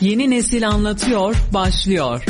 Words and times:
Yeni 0.00 0.30
Nesil 0.30 0.68
Anlatıyor 0.68 1.36
başlıyor. 1.54 2.24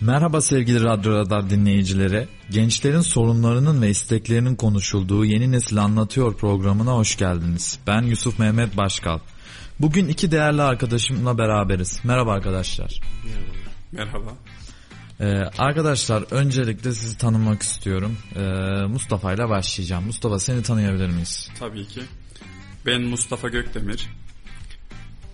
Merhaba 0.00 0.40
sevgili 0.40 0.84
Radyo 0.84 1.12
Radar 1.12 1.50
dinleyicileri. 1.50 2.28
Gençlerin 2.50 3.00
sorunlarının 3.00 3.82
ve 3.82 3.90
isteklerinin 3.90 4.56
konuşulduğu 4.56 5.24
Yeni 5.24 5.52
Nesil 5.52 5.82
Anlatıyor 5.82 6.36
programına 6.36 6.92
hoş 6.92 7.16
geldiniz. 7.16 7.78
Ben 7.86 8.02
Yusuf 8.02 8.38
Mehmet 8.38 8.76
Başkal. 8.76 9.18
Bugün 9.80 10.08
iki 10.08 10.30
değerli 10.30 10.62
arkadaşımla 10.62 11.38
beraberiz. 11.38 12.00
Merhaba 12.04 12.32
arkadaşlar. 12.32 13.00
Merhaba. 13.92 14.30
Ee, 15.20 15.26
arkadaşlar 15.58 16.24
öncelikle 16.30 16.92
sizi 16.92 17.18
tanımak 17.18 17.62
istiyorum. 17.62 18.16
Ee, 18.36 18.40
Mustafa 18.86 19.32
ile 19.32 19.48
başlayacağım. 19.48 20.04
Mustafa 20.06 20.38
seni 20.38 20.62
tanıyabilir 20.62 21.08
miyiz? 21.08 21.50
Tabii 21.58 21.86
ki. 21.86 22.00
Ben 22.86 23.02
Mustafa 23.02 23.48
Gökdemir. 23.48 24.08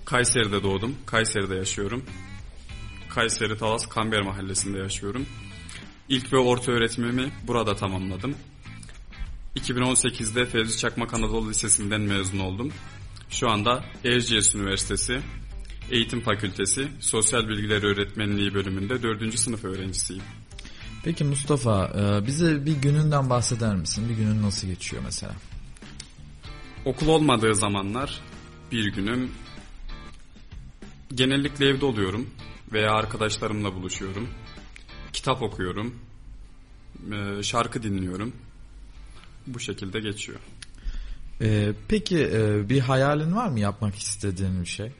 Kayseri'de 0.05 0.62
doğdum. 0.62 0.96
Kayseri'de 1.07 1.54
yaşıyorum. 1.54 2.04
Kayseri 3.08 3.58
Talas 3.58 3.86
Kamber 3.89 4.22
Mahallesi'nde 4.22 4.79
yaşıyorum. 4.79 5.26
İlk 6.08 6.32
ve 6.32 6.36
orta 6.36 6.72
öğretimimi 6.72 7.32
burada 7.46 7.76
tamamladım. 7.76 8.35
2018'de 9.57 10.46
Fevzi 10.46 10.79
Çakmak 10.79 11.14
Anadolu 11.14 11.50
Lisesi'nden 11.50 12.00
mezun 12.00 12.39
oldum. 12.39 12.72
Şu 13.31 13.50
anda 13.50 13.85
Erciyes 14.04 14.54
Üniversitesi 14.54 15.21
Eğitim 15.90 16.21
Fakültesi 16.21 16.89
Sosyal 17.00 17.48
Bilgiler 17.48 17.82
Öğretmenliği 17.82 18.54
bölümünde 18.54 19.03
4. 19.03 19.39
sınıf 19.39 19.64
öğrencisiyim. 19.64 20.23
Peki 21.04 21.25
Mustafa 21.25 21.86
e, 21.86 22.26
bize 22.26 22.67
bir 22.67 22.76
gününden 22.76 23.31
bahseder 23.31 23.76
misin? 23.76 24.09
Bir 24.09 24.14
günün 24.14 24.43
nasıl 24.43 24.68
geçiyor 24.68 25.03
mesela? 25.04 25.34
Okul 26.84 27.09
olmadığı 27.09 27.54
zamanlar 27.54 28.21
bir 28.73 28.93
günüm 28.93 29.31
genellikle 31.14 31.67
evde 31.67 31.85
oluyorum 31.85 32.31
veya 32.73 32.91
arkadaşlarımla 32.91 33.75
buluşuyorum. 33.75 34.29
Kitap 35.12 35.43
okuyorum. 35.43 35.95
e, 37.12 37.43
Şarkı 37.43 37.83
dinliyorum. 37.83 38.33
Bu 39.47 39.61
şekilde 39.61 40.01
geçiyor. 40.01 40.41
Ee, 41.41 41.73
peki 41.89 42.19
e, 42.19 42.69
bir 42.69 42.81
hayalin 42.81 43.37
var 43.37 43.48
mı 43.48 43.61
yapmak 43.61 43.95
istediğin 43.95 44.61
bir 44.61 44.67
şey? 44.67 44.93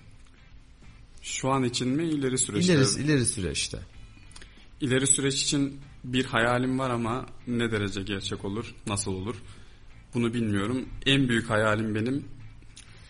Şu 1.23 1.51
an 1.51 1.65
için 1.65 1.89
mi 1.89 2.05
ileri 2.05 2.39
süreçte? 2.39 2.75
İleri, 2.75 3.05
ileri 3.05 3.27
süreçte. 3.27 3.79
İleri 4.81 5.07
süreç 5.07 5.43
için 5.43 5.81
bir 6.05 6.25
hayalim 6.25 6.79
var 6.79 6.91
ama 6.91 7.27
ne 7.47 7.71
derece 7.71 8.03
gerçek 8.03 8.45
olur, 8.45 8.75
nasıl 8.87 9.13
olur 9.13 9.37
bunu 10.15 10.35
bilmiyorum. 10.35 10.89
En 11.07 11.29
büyük 11.29 11.51
hayalim 11.51 11.95
benim 11.95 12.25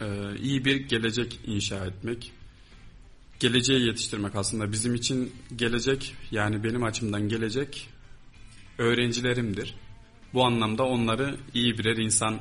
e, 0.00 0.36
iyi 0.42 0.64
bir 0.64 0.76
gelecek 0.76 1.40
inşa 1.46 1.86
etmek. 1.86 2.32
Geleceği 3.40 3.86
yetiştirmek 3.86 4.34
aslında 4.36 4.72
bizim 4.72 4.94
için 4.94 5.32
gelecek 5.56 6.14
yani 6.30 6.64
benim 6.64 6.84
açımdan 6.84 7.28
gelecek 7.28 7.88
öğrencilerimdir. 8.78 9.74
Bu 10.34 10.44
anlamda 10.44 10.82
onları 10.84 11.36
iyi 11.54 11.78
birer 11.78 11.96
insan 11.96 12.38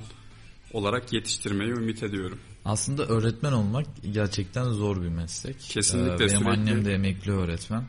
olarak 0.74 1.14
yetiştirmeyi 1.14 1.72
ümit 1.72 2.04
ediyorum. 2.04 2.40
Aslında 2.66 3.06
öğretmen 3.06 3.52
olmak 3.52 3.86
gerçekten 4.12 4.64
zor 4.72 5.02
bir 5.04 5.08
meslek. 5.10 5.60
Kesinlikle 5.60 6.14
Ee, 6.16 6.20
Benim 6.20 6.30
sürekli- 6.30 6.50
annem 6.50 6.86
de 6.86 6.94
emekli 6.94 7.32
öğretmen. 7.32 7.86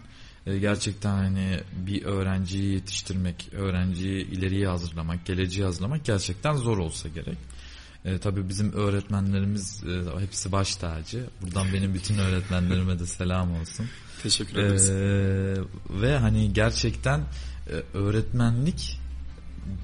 Ee, 0.46 0.58
Gerçekten 0.58 1.10
hani 1.14 1.60
bir 1.86 2.02
öğrenciyi 2.04 2.72
yetiştirmek, 2.74 3.48
öğrenciyi 3.52 4.26
ileriye 4.30 4.68
hazırlamak, 4.68 5.26
geleceği 5.26 5.64
hazırlamak 5.64 6.04
gerçekten 6.04 6.54
zor 6.56 6.78
olsa 6.78 7.08
gerek. 7.08 7.38
Ee, 8.04 8.18
tabii 8.18 8.48
bizim 8.48 8.72
öğretmenlerimiz 8.72 9.84
e, 9.84 10.20
hepsi 10.20 10.52
baş 10.52 10.76
tacı. 10.76 11.26
Buradan 11.42 11.72
benim 11.72 11.94
bütün 11.94 12.18
öğretmenlerime 12.18 12.98
de 12.98 13.06
selam 13.06 13.60
olsun. 13.60 13.86
Teşekkür 14.22 14.58
ederiz. 14.58 14.90
Ee, 14.90 15.54
ve 16.02 16.18
hani 16.18 16.52
gerçekten 16.52 17.20
e, 17.20 17.98
öğretmenlik 17.98 19.00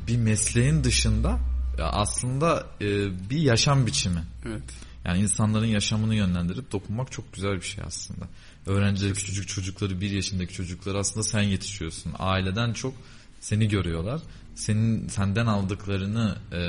bir 0.08 0.16
mesleğin 0.16 0.84
dışında 0.84 1.38
e, 1.78 1.82
aslında 1.82 2.66
e, 2.80 2.86
bir 3.30 3.38
yaşam 3.38 3.86
biçimi. 3.86 4.22
evet. 4.46 4.62
Yani 5.04 5.20
insanların 5.20 5.66
yaşamını 5.66 6.14
yönlendirip 6.14 6.72
dokunmak 6.72 7.12
çok 7.12 7.32
güzel 7.32 7.54
bir 7.56 7.66
şey 7.66 7.84
aslında. 7.86 8.28
Öğrencileri, 8.66 9.12
küçücük 9.12 9.48
çocukları, 9.48 10.00
bir 10.00 10.10
yaşındaki 10.10 10.54
çocukları 10.54 10.98
aslında 10.98 11.22
sen 11.22 11.42
yetişiyorsun. 11.42 12.12
Aileden 12.18 12.72
çok 12.72 12.94
seni 13.40 13.68
görüyorlar. 13.68 14.20
Senin 14.60 15.08
senden 15.08 15.46
aldıklarını 15.46 16.36
e, 16.52 16.60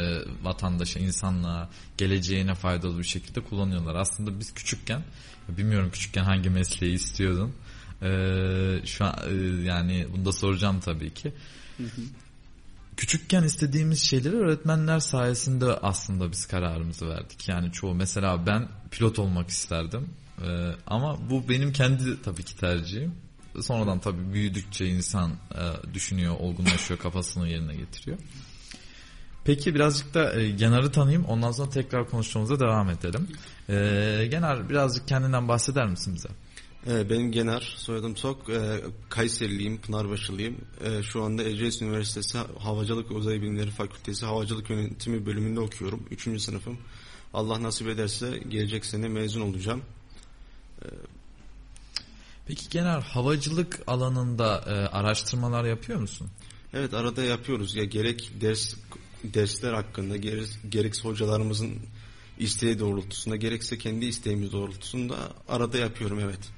vatandaşa, 0.43 0.99
insanlığa, 0.99 1.69
geleceğine 1.97 2.55
faydalı 2.55 2.97
bir 2.99 3.03
şekilde 3.03 3.41
kullanıyorlar. 3.41 3.95
Aslında 3.95 4.39
biz 4.39 4.53
küçükken, 4.53 5.03
bilmiyorum 5.49 5.89
küçükken 5.93 6.23
hangi 6.23 6.49
mesleği 6.49 6.93
istiyordun. 6.93 7.53
E, 8.01 8.11
şu 8.85 9.05
an 9.05 9.15
e, 9.27 9.33
yani 9.63 10.07
bunu 10.13 10.25
da 10.25 10.31
soracağım 10.31 10.79
tabii 10.79 11.13
ki. 11.13 11.33
Küçükken 12.97 13.43
istediğimiz 13.43 14.03
şeyleri 14.03 14.35
öğretmenler 14.35 14.99
sayesinde 14.99 15.65
aslında 15.65 16.31
biz 16.31 16.45
kararımızı 16.45 17.09
verdik. 17.09 17.49
Yani 17.49 17.71
çoğu 17.71 17.95
mesela 17.95 18.45
ben 18.45 18.67
pilot 18.91 19.19
olmak 19.19 19.49
isterdim. 19.49 20.09
Ee, 20.41 20.71
ama 20.87 21.29
bu 21.29 21.49
benim 21.49 21.73
kendi 21.73 22.21
tabii 22.21 22.43
ki 22.43 22.57
tercihim. 22.57 23.15
Sonradan 23.61 23.99
tabii 23.99 24.33
büyüdükçe 24.33 24.85
insan 24.85 25.31
e, 25.31 25.93
düşünüyor, 25.93 26.35
olgunlaşıyor, 26.39 26.99
kafasını 26.99 27.47
yerine 27.47 27.75
getiriyor. 27.75 28.17
Peki 29.43 29.75
birazcık 29.75 30.13
da 30.13 30.39
e, 30.39 30.49
Genar'ı 30.49 30.91
tanıyayım. 30.91 31.25
Ondan 31.25 31.51
sonra 31.51 31.69
tekrar 31.69 32.09
konuşmamıza 32.09 32.59
devam 32.59 32.89
edelim. 32.89 33.27
E, 33.69 34.27
Genar 34.31 34.69
birazcık 34.69 35.07
kendinden 35.07 35.47
bahseder 35.47 35.87
misin 35.87 36.15
bize? 36.15 36.29
Ee, 36.87 37.09
Benim 37.09 37.31
Gener, 37.31 37.73
soyadım 37.77 38.13
Tok, 38.13 38.49
Ee, 38.49 38.81
Kayseriliyim, 39.09 39.81
Pınarbaşılıyım. 39.81 40.57
Ee, 40.83 41.03
Şu 41.03 41.23
anda 41.23 41.43
Erciyes 41.43 41.81
Üniversitesi 41.81 42.37
Havacılık 42.59 43.11
Uzay 43.11 43.41
Bilimleri 43.41 43.71
Fakültesi 43.71 44.25
Havacılık 44.25 44.69
Yönetimi 44.69 45.25
bölümünde 45.25 45.59
okuyorum. 45.59 46.05
Üçüncü 46.11 46.39
sınıfım. 46.39 46.77
Allah 47.33 47.63
nasip 47.63 47.87
ederse 47.87 48.37
gelecek 48.49 48.85
sene 48.85 49.07
mezun 49.07 49.41
olacağım. 49.41 49.81
Peki 52.51 52.69
Genar 52.69 53.03
havacılık 53.03 53.79
alanında 53.87 54.63
e, 54.67 54.71
araştırmalar 54.71 55.63
yapıyor 55.65 55.99
musun? 55.99 56.27
Evet 56.73 56.93
arada 56.93 57.23
yapıyoruz 57.23 57.75
ya 57.75 57.83
gerek 57.83 58.31
ders 58.41 58.75
dersler 59.23 59.73
hakkında 59.73 60.17
gerek, 60.17 60.47
gerekse 60.69 61.03
hocalarımızın 61.09 61.79
isteği 62.37 62.79
doğrultusunda 62.79 63.35
gerekse 63.35 63.77
kendi 63.77 64.05
isteğimiz 64.05 64.51
doğrultusunda 64.51 65.15
arada 65.47 65.77
yapıyorum 65.77 66.19
evet. 66.19 66.49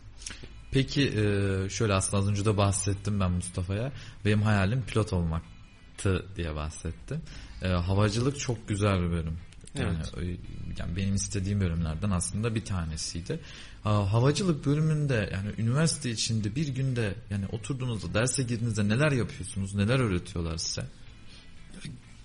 Peki 0.72 1.02
e, 1.08 1.70
şöyle 1.70 1.94
aslında 1.94 2.18
az 2.18 2.30
önce 2.30 2.46
de 2.46 2.58
bahsettim 2.58 3.20
ben 3.20 3.31
Mustafa'ya. 3.31 3.92
Benim 4.25 4.42
hayalim 4.42 4.84
pilot 4.86 5.14
olmaktı 5.14 6.25
diye 6.36 6.56
bahsettim. 6.56 7.22
E, 7.62 7.68
havacılık 7.68 8.40
çok 8.40 8.68
güzel 8.68 9.02
bir 9.02 9.12
bölüm. 9.12 9.38
Yani, 9.76 9.98
e, 9.98 10.38
yani 10.80 10.96
benim 10.96 11.16
istediğim 11.16 11.60
bölümlerden 11.60 12.10
aslında 12.10 12.56
bir 12.56 12.66
tanesiydi. 12.66 13.40
Ha, 13.84 14.14
havacılık 14.14 14.66
bölümünde 14.66 15.30
yani 15.34 15.50
üniversite 15.58 16.12
içinde 16.12 16.56
bir 16.56 16.68
günde 16.68 17.16
yani 17.30 17.46
oturduğunuzda 17.52 18.14
derse 18.14 18.44
girdiğinizde 18.44 18.88
neler 18.88 19.12
yapıyorsunuz? 19.12 19.76
Neler 19.76 20.00
öğretiyorlar 20.00 20.58
size? 20.58 20.86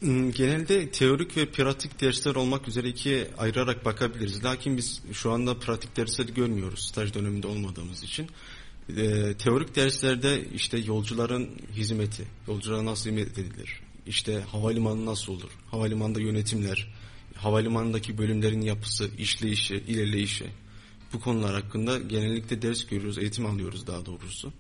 Hmm, 0.01 0.31
Genelde 0.33 0.91
teorik 0.91 1.37
ve 1.37 1.51
pratik 1.51 2.01
dersler 2.01 2.35
olmak 2.35 2.69
üzere 2.69 2.89
ikiye 2.89 3.29
ayırarak 3.39 3.85
bakabiliriz. 3.85 4.45
Lakin 4.45 4.77
biz 4.77 5.03
şu 5.13 5.33
anda 5.33 5.59
pratik 5.59 5.97
dersleri 5.97 6.35
görmüyoruz 6.35 6.81
staj 6.89 7.15
döneminde 7.15 7.47
olmadığımız 7.47 8.03
için. 8.03 8.29
Ee, 8.97 9.35
teorik 9.39 9.77
derslerde 9.77 10.45
işte 10.55 10.79
yolcuların 10.79 11.51
hizmeti, 11.73 12.25
yolculara 12.49 12.85
nasıl 12.85 13.11
hizmet 13.11 13.39
edilir, 13.39 13.81
işte 14.07 14.41
havalimanı 14.41 15.07
nasıl 15.07 15.33
olur, 15.33 15.51
havalimanında 15.71 16.21
yönetimler, 16.21 16.89
havalimanındaki 17.39 18.19
bölümlerin 18.19 18.61
yapısı, 18.61 19.11
işleyişi, 19.19 19.75
ilerleyişi 19.75 20.47
bu 21.13 21.21
konular 21.21 21.55
hakkında 21.55 21.99
genellikle 21.99 22.63
ders 22.63 22.87
görüyoruz, 22.87 23.19
eğitim 23.19 23.47
alıyoruz 23.47 23.87
daha 23.87 24.07
doğrusu. 24.07 24.53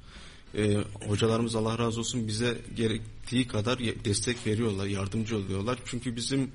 Ee, 0.55 0.77
hocalarımız 1.07 1.55
Allah 1.55 1.79
razı 1.79 2.01
olsun 2.01 2.29
bize 2.29 2.59
gerektiği 2.77 3.49
kadar 3.49 3.79
destek 3.79 4.47
veriyorlar, 4.47 4.87
yardımcı 4.87 5.37
oluyorlar. 5.37 5.79
Çünkü 5.85 6.17
bizim 6.17 6.51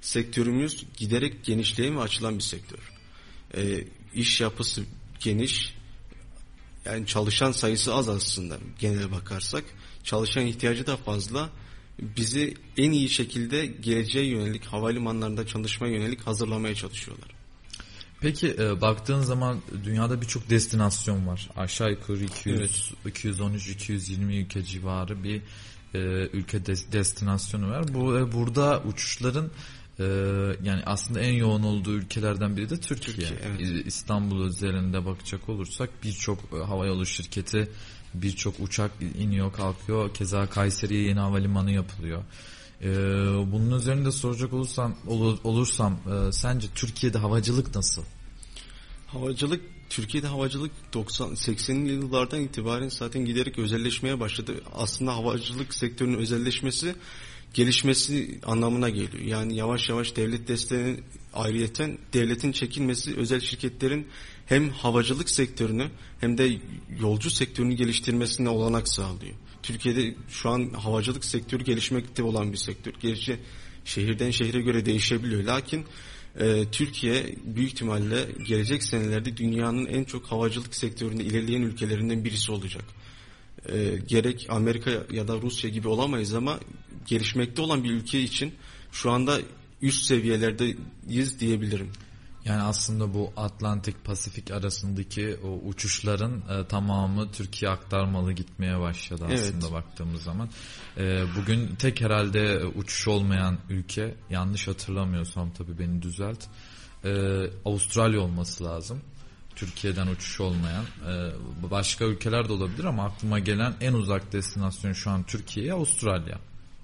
sektörümüz 0.00 0.84
giderek 0.96 1.44
genişleyen 1.44 1.96
ve 1.96 2.00
açılan 2.00 2.38
bir 2.38 2.42
sektör. 2.42 2.92
Ee, 3.56 3.84
iş 4.14 4.40
yapısı 4.40 4.84
geniş, 5.20 5.74
yani 6.84 7.06
çalışan 7.06 7.52
sayısı 7.52 7.94
az 7.94 8.08
aslında 8.08 8.58
genel 8.78 9.12
bakarsak. 9.12 9.64
Çalışan 10.04 10.46
ihtiyacı 10.46 10.86
da 10.86 10.96
fazla. 10.96 11.50
Bizi 12.16 12.54
en 12.76 12.92
iyi 12.92 13.08
şekilde 13.08 13.66
geleceğe 13.66 14.26
yönelik 14.26 14.64
havalimanlarında 14.64 15.46
çalışmaya 15.46 15.94
yönelik 15.94 16.26
hazırlamaya 16.26 16.74
çalışıyorlar. 16.74 17.28
Peki 18.20 18.56
e, 18.58 18.80
baktığın 18.80 19.20
zaman 19.20 19.60
dünyada 19.84 20.20
birçok 20.20 20.50
destinasyon 20.50 21.26
var. 21.26 21.50
Aşağı 21.56 21.90
yukarı 21.90 22.24
200, 22.24 22.58
Evet. 22.58 22.92
213, 23.06 23.68
220 23.68 24.36
ülke 24.36 24.62
civarı 24.62 25.24
bir 25.24 25.42
e, 25.94 25.98
ülke 26.32 26.58
des- 26.58 26.92
destinasyonu 26.92 27.70
var. 27.70 27.94
Bu 27.94 28.18
e, 28.18 28.32
burada 28.32 28.82
uçuşların 28.82 29.50
Ee, 30.00 30.04
yani 30.62 30.82
aslında 30.86 31.20
en 31.20 31.32
yoğun 31.32 31.62
olduğu 31.62 31.92
ülkelerden 31.92 32.56
biri 32.56 32.70
de 32.70 32.80
Türkiye. 32.80 33.16
Türkiye, 33.16 33.40
evet. 33.44 33.86
İstanbul 33.86 34.44
özelinde 34.46 35.04
bakacak 35.04 35.48
olursak 35.48 35.90
birçok 36.04 36.38
e, 36.38 36.56
havayolu 36.56 37.06
şirketi, 37.06 37.70
birçok 38.14 38.54
uçak 38.60 38.90
iniyor 39.18 39.52
kalkıyor. 39.52 40.14
Keza 40.14 40.46
Kayseri'ye 40.46 41.02
yeni 41.02 41.20
havalimanı 41.20 41.70
yapılıyor. 41.70 42.22
Ee, 42.82 42.88
bunun 43.52 43.78
üzerinde 43.78 44.12
soracak 44.12 44.52
olursam 44.52 44.96
olur- 45.06 45.38
olursam 45.44 45.92
e, 45.92 46.32
sence 46.32 46.66
Türkiye'de 46.74 47.18
havacılık 47.18 47.74
nasıl? 47.74 48.02
Havacılık 49.06 49.60
Türkiye'de 49.90 50.26
havacılık 50.26 50.70
90 50.94 51.30
80'li 51.30 51.92
yıllardan 51.92 52.40
itibaren 52.40 52.88
zaten 52.88 53.24
giderek 53.24 53.58
özelleşmeye 53.58 54.20
başladı. 54.20 54.54
Aslında 54.74 55.16
havacılık 55.16 55.74
sektörünün 55.74 56.18
özelleşmesi 56.18 56.94
gelişmesi 57.54 58.38
anlamına 58.46 58.88
geliyor. 58.88 59.24
Yani 59.24 59.56
yavaş 59.56 59.88
yavaş 59.88 60.16
devlet 60.16 60.48
desteğinin 60.48 61.04
ayrıyeten 61.34 61.98
devletin 62.12 62.52
çekilmesi 62.52 63.16
özel 63.16 63.40
şirketlerin 63.40 64.06
hem 64.48 64.70
havacılık 64.70 65.30
sektörünü 65.30 65.90
hem 66.20 66.38
de 66.38 66.58
yolcu 67.00 67.30
sektörünü 67.30 67.74
geliştirmesine 67.74 68.48
olanak 68.48 68.88
sağlıyor. 68.88 69.34
Türkiye'de 69.62 70.14
şu 70.28 70.50
an 70.50 70.70
havacılık 70.70 71.24
sektörü 71.24 71.64
gelişmekte 71.64 72.22
olan 72.22 72.52
bir 72.52 72.56
sektör. 72.56 72.92
Gerçi 73.00 73.40
şehirden 73.84 74.30
şehre 74.30 74.60
göre 74.60 74.86
değişebiliyor. 74.86 75.44
Lakin 75.44 75.84
e, 76.40 76.64
Türkiye 76.72 77.34
büyük 77.44 77.72
ihtimalle 77.72 78.28
gelecek 78.46 78.82
senelerde 78.82 79.36
dünyanın 79.36 79.86
en 79.86 80.04
çok 80.04 80.26
havacılık 80.26 80.74
sektöründe 80.74 81.24
ilerleyen 81.24 81.62
ülkelerinden 81.62 82.24
birisi 82.24 82.52
olacak. 82.52 82.84
E, 83.68 83.98
gerek 84.08 84.46
Amerika 84.48 84.90
ya 85.12 85.28
da 85.28 85.40
Rusya 85.40 85.70
gibi 85.70 85.88
olamayız 85.88 86.34
ama 86.34 86.60
gelişmekte 87.06 87.62
olan 87.62 87.84
bir 87.84 87.90
ülke 87.90 88.20
için 88.20 88.54
şu 88.92 89.10
anda 89.10 89.38
üst 89.82 90.04
seviyelerdeyiz 90.04 91.40
diyebilirim. 91.40 91.90
Yani 92.48 92.62
aslında 92.62 93.14
bu 93.14 93.32
Atlantik 93.36 94.04
Pasifik 94.04 94.50
arasındaki 94.50 95.38
o 95.44 95.68
uçuşların 95.68 96.42
e, 96.50 96.66
tamamı 96.66 97.32
Türkiye 97.32 97.70
aktarmalı 97.70 98.32
gitmeye 98.32 98.80
başladı 98.80 99.24
aslında 99.24 99.66
Evet. 99.66 99.72
baktığımız 99.72 100.22
zaman. 100.22 100.48
E, 100.96 101.24
bugün 101.36 101.74
tek 101.74 102.00
herhalde 102.00 102.66
uçuş 102.66 103.08
olmayan 103.08 103.58
ülke 103.68 104.14
yanlış 104.30 104.68
hatırlamıyorsam 104.68 105.50
tabii 105.50 105.78
beni 105.78 106.02
düzelt. 106.02 106.44
E, 107.04 107.10
Avustralya 107.64 108.20
olması 108.20 108.64
lazım. 108.64 109.00
Türkiye'den 109.56 110.06
uçuş 110.06 110.40
olmayan 110.40 110.84
e, 110.84 111.32
başka 111.70 112.04
ülkeler 112.04 112.48
de 112.48 112.52
olabilir 112.52 112.84
ama 112.84 113.04
aklıma 113.04 113.38
gelen 113.38 113.74
en 113.80 113.92
uzak 113.92 114.32
destinasyon 114.32 114.92
şu 114.92 115.10
an 115.10 115.22
Türkiye 115.22 115.72
Avustralya 115.72 116.38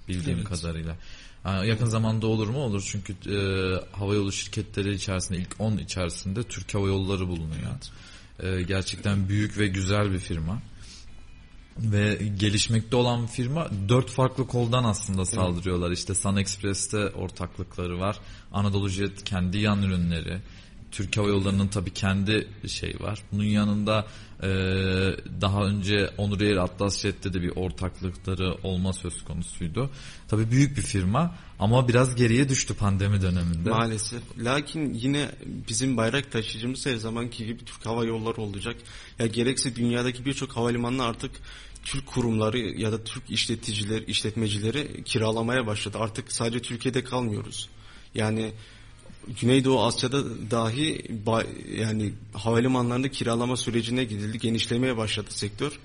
bildiğim 0.07 0.37
Evet. 0.37 0.49
kadarıyla. 0.49 0.95
Yakın 1.45 1.85
zamanda 1.85 2.27
olur 2.27 2.47
mu? 2.47 2.59
Olur 2.59 2.87
çünkü 2.91 3.13
e, 3.13 3.37
havayolu 3.97 4.31
şirketleri 4.31 4.93
içerisinde 4.93 5.37
ilk 5.37 5.55
10 5.59 5.77
içerisinde 5.77 6.43
Türk 6.43 6.73
Hava 6.73 6.87
Yolları 6.87 7.27
bulunuyor. 7.27 7.71
E, 8.39 8.61
gerçekten 8.61 9.29
büyük 9.29 9.57
ve 9.57 9.67
güzel 9.67 10.11
bir 10.11 10.19
firma. 10.19 10.61
Ve 11.77 12.15
gelişmekte 12.37 12.95
olan 12.95 13.23
bir 13.23 13.27
firma 13.27 13.69
dört 13.89 14.09
farklı 14.09 14.47
koldan 14.47 14.83
aslında 14.83 15.25
saldırıyorlar. 15.25 15.91
İşte 15.91 16.15
Sun 16.15 16.35
Express'te 16.35 17.09
ortaklıkları 17.09 17.99
var. 17.99 18.19
Anadolu 18.51 18.89
Jet 18.89 19.23
kendi 19.23 19.57
yan 19.57 19.81
ürünleri. 19.81 20.41
Türk 20.95 21.17
Hava 21.17 21.27
Yolları'nın 21.27 21.67
tabii 21.67 21.93
kendi 21.93 22.47
şey 22.67 22.95
var. 22.99 23.19
Bunun 23.31 23.43
yanında 23.43 24.07
e, 24.43 24.47
daha 25.41 25.63
önce 25.63 26.09
Onur 26.17 26.41
Air 26.41 26.57
Atlas 26.57 27.01
Jet'te 27.01 27.33
de 27.33 27.41
bir 27.41 27.51
ortaklıkları 27.55 28.57
olma 28.63 28.93
söz 28.93 29.23
konusuydu. 29.23 29.89
Tabii 30.27 30.51
büyük 30.51 30.77
bir 30.77 30.81
firma 30.81 31.35
ama 31.59 31.87
biraz 31.87 32.15
geriye 32.15 32.49
düştü 32.49 32.73
pandemi 32.73 33.21
döneminde. 33.21 33.69
Maalesef. 33.69 34.21
Lakin 34.37 34.93
yine 34.93 35.31
bizim 35.69 35.97
bayrak 35.97 36.31
taşıyıcımız 36.31 36.85
her 36.85 36.95
zamanki 36.95 37.45
gibi 37.45 37.65
Türk 37.65 37.85
Hava 37.85 38.05
Yolları 38.05 38.41
olacak. 38.41 38.75
Ya 39.19 39.27
gerekse 39.27 39.75
dünyadaki 39.75 40.25
birçok 40.25 40.51
havalimanına 40.55 41.03
artık 41.03 41.31
Türk 41.83 42.05
kurumları 42.05 42.59
ya 42.59 42.91
da 42.91 43.03
Türk 43.03 43.29
işleticiler, 43.29 44.01
işletmecileri 44.01 45.03
kiralamaya 45.03 45.67
başladı. 45.67 45.97
Artık 46.01 46.31
sadece 46.31 46.61
Türkiye'de 46.61 47.03
kalmıyoruz. 47.03 47.69
Yani 48.15 48.53
Güneydoğu 49.41 49.83
Asya'da 49.83 50.51
dahi 50.51 51.05
yani 51.77 52.13
havalimanlarında 52.33 53.11
kiralama 53.11 53.57
sürecine 53.57 54.03
gidildi. 54.03 54.39
Genişlemeye 54.39 54.97
başladı 54.97 55.27
sektör. 55.29 55.79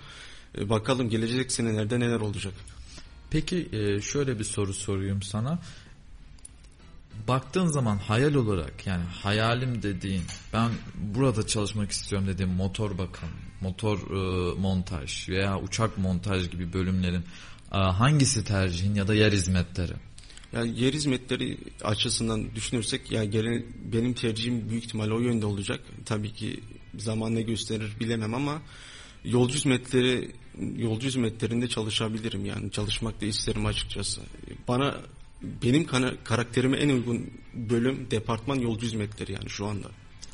E, 0.59 0.69
Bakalım 0.69 1.09
gelecek 1.09 1.53
senelerde 1.53 2.01
neler 2.01 2.21
olacak. 2.21 2.55
Peki 3.31 3.69
e, 3.73 4.01
şöyle 4.01 4.39
bir 4.39 4.45
soru 4.45 4.75
sorayım 4.75 5.23
sana. 5.23 5.59
Baktığın 7.29 7.67
zaman 7.67 7.99
hayal 7.99 8.35
olarak 8.35 8.87
yani 8.87 9.05
hayalim 9.05 9.83
dediğin 9.83 10.23
ben 10.53 10.71
burada 10.97 11.47
çalışmak 11.47 11.91
istiyorum 11.91 12.29
dediğin 12.29 12.51
motor 12.51 12.99
bakım, 12.99 13.29
motor 13.61 13.99
e, 13.99 14.55
montaj 14.61 15.29
veya 15.29 15.61
uçak 15.61 15.99
montaj 15.99 16.51
gibi 16.51 16.73
bölümlerin 16.73 17.25
hangisi 17.71 18.45
tercihin 18.45 18.95
ya 18.95 19.09
da 19.09 19.15
yer 19.15 19.33
hizmetleri? 19.33 19.93
Yani 20.53 20.81
yer 20.81 20.93
hizmetleri 20.93 21.59
açısından 21.83 22.55
düşünürsek 22.55 23.13
ya 23.13 23.25
gene 23.25 23.63
benim 23.93 24.15
tercihim 24.15 24.69
büyük 24.69 24.85
ihtimalle 24.85 25.15
o 25.15 25.21
yönde 25.21 25.47
olacak. 25.47 25.81
Tabii 26.05 26.33
ki 26.33 26.61
zaman 26.99 27.35
ne 27.35 27.43
gösterir 27.43 27.93
bilemem 28.01 28.35
ama 28.35 28.63
yolcu 29.25 29.55
hizmetleri 29.55 30.31
yolcu 30.77 31.07
hizmetlerinde 31.07 31.69
çalışabilirim 31.69 32.45
yani 32.47 32.71
çalışmak 32.71 33.21
da 33.21 33.27
isterim 33.27 33.67
açıkçası. 33.67 34.21
Bana 34.69 35.01
benim 35.43 35.87
karakterime 36.25 36.77
en 36.77 36.89
uygun 36.89 37.31
bölüm 37.55 38.11
departman 38.11 38.57
yolcu 38.57 38.87
hizmetleri 38.87 39.33
yani 39.33 39.49
şu 39.49 39.67
anda. 39.67 39.89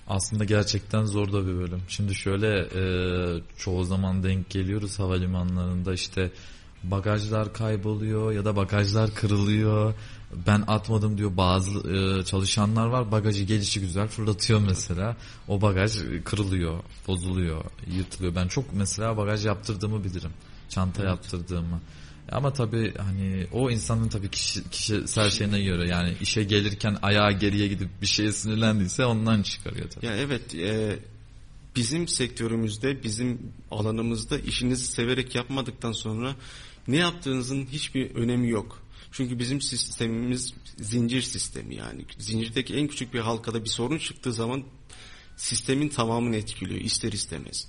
Aslında 0.08 0.44
gerçekten 0.44 1.04
zor 1.04 1.32
da 1.32 1.46
bir 1.46 1.52
bölüm. 1.52 1.82
Şimdi 1.88 2.14
şöyle 2.14 2.58
e, 2.60 2.82
çoğu 3.58 3.84
zaman 3.84 4.22
denk 4.22 4.50
geliyoruz 4.50 4.98
havalimanlarında 4.98 5.94
işte 5.94 6.30
bagajlar 6.90 7.52
kayboluyor 7.52 8.32
ya 8.32 8.44
da 8.44 8.56
bagajlar 8.56 9.14
kırılıyor. 9.14 9.94
Ben 10.46 10.64
atmadım 10.66 11.18
diyor 11.18 11.36
bazı 11.36 11.92
e, 11.92 12.24
çalışanlar 12.24 12.86
var 12.86 13.12
bagajı 13.12 13.44
gelişi 13.44 13.80
güzel 13.80 14.08
fırlatıyor 14.08 14.60
mesela. 14.60 15.16
O 15.48 15.60
bagaj 15.60 15.92
kırılıyor, 16.24 16.80
bozuluyor, 17.08 17.64
yırtılıyor. 17.96 18.34
Ben 18.34 18.48
çok 18.48 18.64
mesela 18.72 19.16
bagaj 19.16 19.46
yaptırdığımı 19.46 20.04
bilirim. 20.04 20.32
Çanta 20.68 21.04
yaptırdığımı. 21.04 21.80
Ama 22.32 22.52
tabii 22.52 22.94
hani 22.98 23.46
o 23.52 23.70
insanın 23.70 24.08
tabii 24.08 24.30
kişi, 24.30 24.70
kişisel 24.70 25.30
şeyine 25.30 25.62
göre 25.62 25.88
yani 25.88 26.14
işe 26.20 26.44
gelirken 26.44 26.96
ayağa 27.02 27.32
geriye 27.32 27.68
gidip 27.68 27.88
bir 28.02 28.06
şeye 28.06 28.32
sinirlendiyse 28.32 29.04
ondan 29.04 29.42
çıkarıyor 29.42 29.90
tabii. 29.90 30.06
Ya 30.06 30.16
evet 30.16 30.54
e, 30.54 30.98
bizim 31.76 32.08
sektörümüzde 32.08 33.02
bizim 33.02 33.52
alanımızda 33.70 34.38
işinizi 34.38 34.84
severek 34.84 35.34
yapmadıktan 35.34 35.92
sonra 35.92 36.34
ne 36.88 36.96
yaptığınızın 36.96 37.66
hiçbir 37.66 38.14
önemi 38.14 38.48
yok. 38.48 38.82
Çünkü 39.12 39.38
bizim 39.38 39.60
sistemimiz 39.60 40.54
zincir 40.78 41.22
sistemi 41.22 41.74
yani 41.74 42.04
zincirdeki 42.18 42.74
en 42.74 42.88
küçük 42.88 43.14
bir 43.14 43.20
halkada 43.20 43.64
bir 43.64 43.68
sorun 43.68 43.98
çıktığı 43.98 44.32
zaman 44.32 44.64
sistemin 45.36 45.88
tamamını 45.88 46.36
etkiliyor 46.36 46.80
ister 46.80 47.12
istemez. 47.12 47.68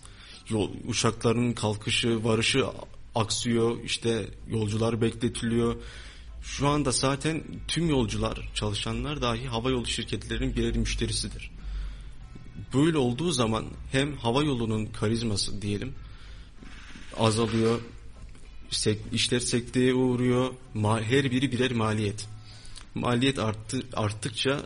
Yol, 0.50 0.72
uçakların 0.88 1.54
kalkışı, 1.54 2.24
varışı 2.24 2.66
aksıyor, 3.16 3.84
işte 3.84 4.30
yolcular 4.50 5.02
bekletiliyor. 5.02 5.76
Şu 6.42 6.68
anda 6.68 6.92
zaten 6.92 7.44
tüm 7.68 7.90
yolcular, 7.90 8.50
çalışanlar 8.54 9.22
dahi 9.22 9.48
havayolu 9.48 9.86
şirketlerinin 9.86 10.56
birer 10.56 10.78
müşterisidir. 10.78 11.52
Böyle 12.74 12.98
olduğu 12.98 13.32
zaman 13.32 13.66
hem 13.92 14.18
hava 14.18 14.44
yolunun 14.44 14.86
karizması 14.86 15.62
diyelim 15.62 15.94
azalıyor, 17.18 17.82
sek- 18.70 19.14
işler 19.14 19.40
sekteye 19.40 19.94
uğruyor, 19.94 20.54
ma- 20.76 21.04
her 21.04 21.32
biri 21.32 21.52
birer 21.52 21.72
maliyet. 21.72 22.28
Maliyet 22.96 23.40
arttı, 23.40 23.84
arttıkça 23.94 24.66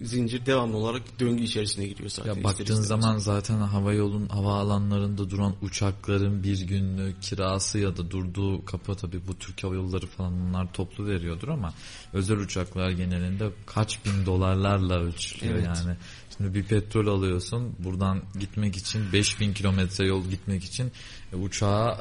zincir 0.00 0.46
devamlı 0.46 0.76
olarak 0.76 1.20
döngü 1.20 1.42
içerisine 1.42 1.86
giriyor 1.86 2.10
zaten. 2.10 2.34
Ya 2.34 2.44
baktığın 2.44 2.74
zaman 2.74 3.18
zaten 3.18 3.56
hava 3.56 3.92
yolun 3.92 4.28
havaalanlarında 4.28 5.30
duran 5.30 5.54
uçakların 5.62 6.42
bir 6.42 6.60
günlük 6.60 7.22
kirası 7.22 7.78
ya 7.78 7.96
da 7.96 8.10
durduğu 8.10 8.64
kapı 8.64 8.94
tabii 8.94 9.26
bu 9.28 9.38
Türk 9.38 9.64
Hava 9.64 9.74
Yolları 9.74 10.06
falan 10.06 10.48
bunlar 10.48 10.72
toplu 10.72 11.06
veriyordur 11.06 11.48
ama 11.48 11.74
özel 12.12 12.38
uçaklar 12.38 12.90
genelinde 12.90 13.50
kaç 13.66 14.04
bin 14.04 14.26
dolarlarla 14.26 15.00
ölçülüyor 15.00 15.54
Evet. 15.54 15.66
yani. 15.66 15.96
Şimdi 16.36 16.54
bir 16.54 16.64
petrol 16.64 17.06
alıyorsun 17.06 17.74
buradan 17.78 18.22
gitmek 18.40 18.76
için 18.76 19.12
5000 19.12 19.52
kilometre 19.52 20.06
yol 20.06 20.24
gitmek 20.24 20.64
için 20.64 20.92
e, 21.32 21.36
uçağı 21.36 21.92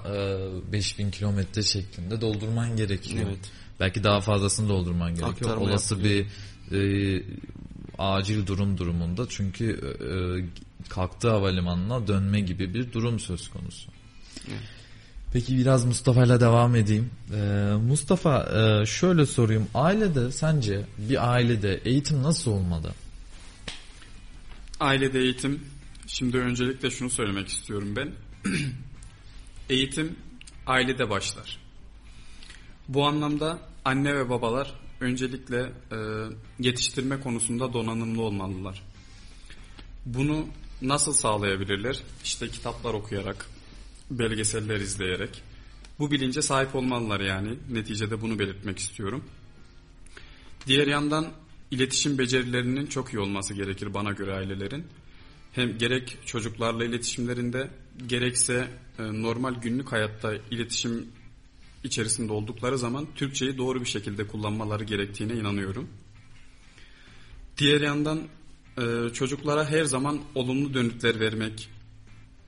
e, 0.68 0.72
5000 0.72 1.12
kilometre 1.12 1.64
şeklinde 1.64 2.22
doldurman 2.22 2.76
gerekiyor. 2.76 3.26
Evet. 3.28 3.52
Belki 3.80 4.04
daha 4.04 4.22
fazlasını 4.22 4.70
doldurman 4.70 5.10
gerekiyor. 5.10 5.32
Aktarma 5.32 5.62
Olası 5.62 6.04
bir 6.04 6.26
e, 6.72 7.24
acil 8.00 8.48
durum 8.48 8.78
durumunda 8.78 9.26
çünkü 9.30 9.72
e, 9.74 10.10
kalktığı 10.90 11.30
havalimanına 11.30 12.08
dönme 12.08 12.40
gibi 12.40 12.74
bir 12.74 12.92
durum 12.92 13.20
söz 13.20 13.50
konusu. 13.50 13.92
Peki 15.34 15.58
biraz 15.58 15.86
Mustafa 15.86 16.24
ile 16.24 16.40
devam 16.40 16.76
edeyim. 16.76 17.12
Ee, 17.34 17.38
Mustafa 17.88 18.44
e, 18.44 18.86
şöyle 18.86 19.26
sorayım. 19.26 19.68
Ailede 19.74 20.32
sence 20.32 20.86
bir 20.98 21.32
ailede 21.34 21.82
eğitim 21.86 22.24
nasıl 22.24 22.52
olmalı? 22.52 22.92
Ailede 24.80 25.20
eğitim, 25.20 25.64
şimdi 26.08 26.38
öncelikle 26.38 26.90
şunu 26.90 27.10
söylemek 27.10 27.48
istiyorum 27.48 27.96
ben. 27.96 28.12
eğitim 29.70 30.16
ailede 30.68 31.10
başlar. 31.10 31.58
Bu 32.88 33.08
anlamda 33.08 33.60
anne 33.86 34.16
ve 34.16 34.30
babalar 34.30 34.74
öncelikle 35.00 35.60
e, 35.92 35.98
yetiştirme 36.60 37.20
konusunda 37.20 37.74
donanımlı 37.74 38.22
olmalılar. 38.22 38.84
Bunu 40.06 40.46
nasıl 40.82 41.14
sağlayabilirler? 41.14 42.00
İşte 42.24 42.48
kitaplar 42.50 42.94
okuyarak, 42.94 43.46
belgeseller 44.12 44.80
izleyerek. 44.80 45.42
Bu 46.00 46.12
bilince 46.12 46.42
sahip 46.42 46.76
olmalılar 46.76 47.20
yani. 47.20 47.56
Neticede 47.72 48.22
bunu 48.22 48.40
belirtmek 48.40 48.80
istiyorum. 48.80 49.24
Diğer 50.68 50.88
yandan 50.88 51.28
iletişim 51.72 52.18
becerilerinin 52.18 52.86
çok 52.88 53.14
iyi 53.14 53.20
olması 53.20 53.54
gerekir 53.54 53.94
bana 53.94 54.12
göre 54.12 54.34
ailelerin. 54.34 54.86
Hem 55.54 55.78
gerek 55.78 56.18
çocuklarla 56.26 56.86
iletişimlerinde 56.86 57.70
gerekse 58.08 58.68
e, 59.00 59.04
normal 59.04 59.54
günlük 59.54 59.92
hayatta 59.92 60.34
iletişim 60.52 61.08
içerisinde 61.84 62.34
oldukları 62.34 62.78
zaman 62.78 63.08
Türkçeyi 63.16 63.58
doğru 63.58 63.82
bir 63.82 63.86
şekilde 63.86 64.28
kullanmaları 64.28 64.84
gerektiğine 64.84 65.34
inanıyorum. 65.34 65.90
Diğer 67.60 67.82
yandan 67.82 68.22
e, 68.78 69.14
çocuklara 69.14 69.70
her 69.70 69.84
zaman 69.84 70.22
olumlu 70.36 70.74
dönütler 70.74 71.20
vermek 71.20 71.70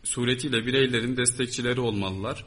suretiyle 0.03 0.65
bireylerin 0.65 1.17
destekçileri 1.17 1.79
olmalılar. 1.79 2.45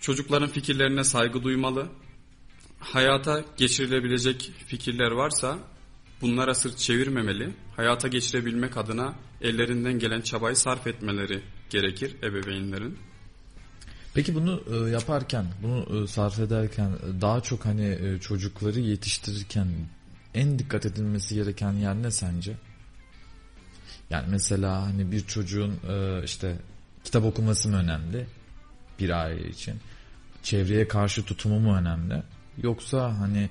Çocukların 0.00 0.48
fikirlerine 0.48 1.04
saygı 1.04 1.42
duymalı. 1.42 1.88
Hayata 2.78 3.44
geçirilebilecek 3.56 4.52
fikirler 4.66 5.10
varsa 5.10 5.58
bunlara 6.20 6.54
sırt 6.54 6.78
çevirmemeli. 6.78 7.50
Hayata 7.76 8.08
geçirebilmek 8.08 8.76
adına 8.76 9.14
ellerinden 9.40 9.98
gelen 9.98 10.20
çabayı 10.20 10.56
sarf 10.56 10.86
etmeleri 10.86 11.42
gerekir 11.70 12.16
ebeveynlerin. 12.22 12.98
Peki 14.14 14.34
bunu 14.34 14.62
e, 14.72 14.90
yaparken, 14.90 15.46
bunu 15.62 16.04
e, 16.04 16.06
sarf 16.06 16.38
ederken 16.38 16.90
daha 17.20 17.40
çok 17.40 17.64
hani 17.64 17.98
çocukları 18.20 18.80
yetiştirirken 18.80 19.68
en 20.36 20.58
dikkat 20.58 20.86
edilmesi 20.86 21.34
gereken 21.34 21.72
yer 21.72 21.94
ne 21.94 22.10
sence? 22.10 22.56
Yani 24.10 24.26
mesela 24.30 24.82
hani 24.82 25.12
bir 25.12 25.26
çocuğun 25.26 25.80
e, 25.88 26.24
işte 26.24 26.56
kitap 27.04 27.24
okuması 27.24 27.68
mı 27.68 27.76
önemli 27.76 28.26
bir 28.98 29.10
aile 29.10 29.48
için? 29.48 29.74
Çevreye 30.42 30.88
karşı 30.88 31.24
tutumu 31.24 31.60
mu 31.60 31.76
önemli? 31.76 32.22
Yoksa 32.62 33.18
hani 33.20 33.50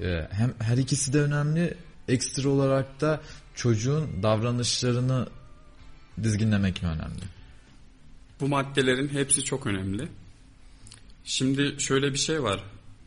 e, 0.00 0.28
hem 0.30 0.54
her 0.58 0.76
ikisi 0.76 1.12
de 1.12 1.20
önemli 1.20 1.74
ekstra 2.08 2.48
olarak 2.48 3.00
da 3.00 3.20
çocuğun 3.54 4.22
davranışlarını 4.22 5.28
dizginlemek 6.22 6.82
mi 6.82 6.88
önemli? 6.88 7.24
Bu 8.40 8.48
maddelerin 8.48 9.08
hepsi 9.08 9.44
çok 9.44 9.66
önemli. 9.66 10.08
Şimdi 11.24 11.74
şöyle 11.78 12.12
bir 12.12 12.18
şey 12.18 12.42
var. 12.42 12.64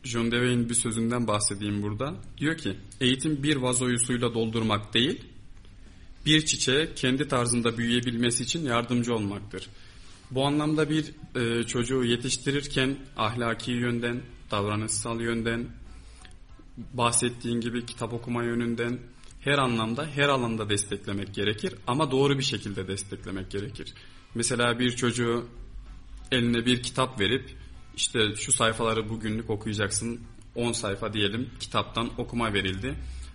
John 0.08 0.30
Dewey'in 0.30 0.68
bir 0.68 0.74
sözünden 0.74 1.26
bahsedeyim 1.26 1.82
burada. 1.82 2.14
Diyor 2.38 2.56
ki 2.56 2.76
eğitim 3.00 3.42
bir 3.42 3.56
vazoyu 3.56 3.98
suyla 3.98 4.34
doldurmak 4.34 4.94
değil, 4.94 5.24
bir 6.26 6.46
çiçeğe 6.46 6.94
kendi 6.94 7.28
tarzında 7.28 7.78
büyüyebilmesi 7.78 8.42
için 8.42 8.66
yardımcı 8.66 9.14
olmaktır. 9.14 9.68
Bu 10.30 10.46
anlamda 10.46 10.90
bir 10.90 11.12
e, 11.36 11.62
çocuğu 11.62 12.04
yetiştirirken 12.04 12.96
ahlaki 13.16 13.72
yönden, 13.72 14.22
davranışsal 14.50 15.20
yönden, 15.20 15.66
bahsettiğin 16.94 17.60
gibi 17.60 17.86
kitap 17.86 18.12
okuma 18.12 18.44
yönünden 18.44 18.98
her 19.40 19.58
anlamda, 19.58 20.06
her 20.06 20.28
alanda 20.28 20.70
desteklemek 20.70 21.34
gerekir 21.34 21.74
ama 21.86 22.10
doğru 22.10 22.38
bir 22.38 22.44
şekilde 22.44 22.88
desteklemek 22.88 23.50
gerekir. 23.50 23.94
Mesela 24.34 24.78
bir 24.78 24.90
çocuğu 24.96 25.46
eline 26.32 26.66
bir 26.66 26.82
kitap 26.82 27.20
verip 27.20 27.50
işte 27.98 28.36
şu 28.36 28.52
sayfaları 28.52 29.08
bugünlük 29.08 29.50
okuyacaksın 29.50 30.20
10 30.54 30.72
sayfa 30.72 31.12
diyelim 31.12 31.50
kitaptan 31.60 32.10
okuma 32.18 32.52
verildi. 32.52 32.94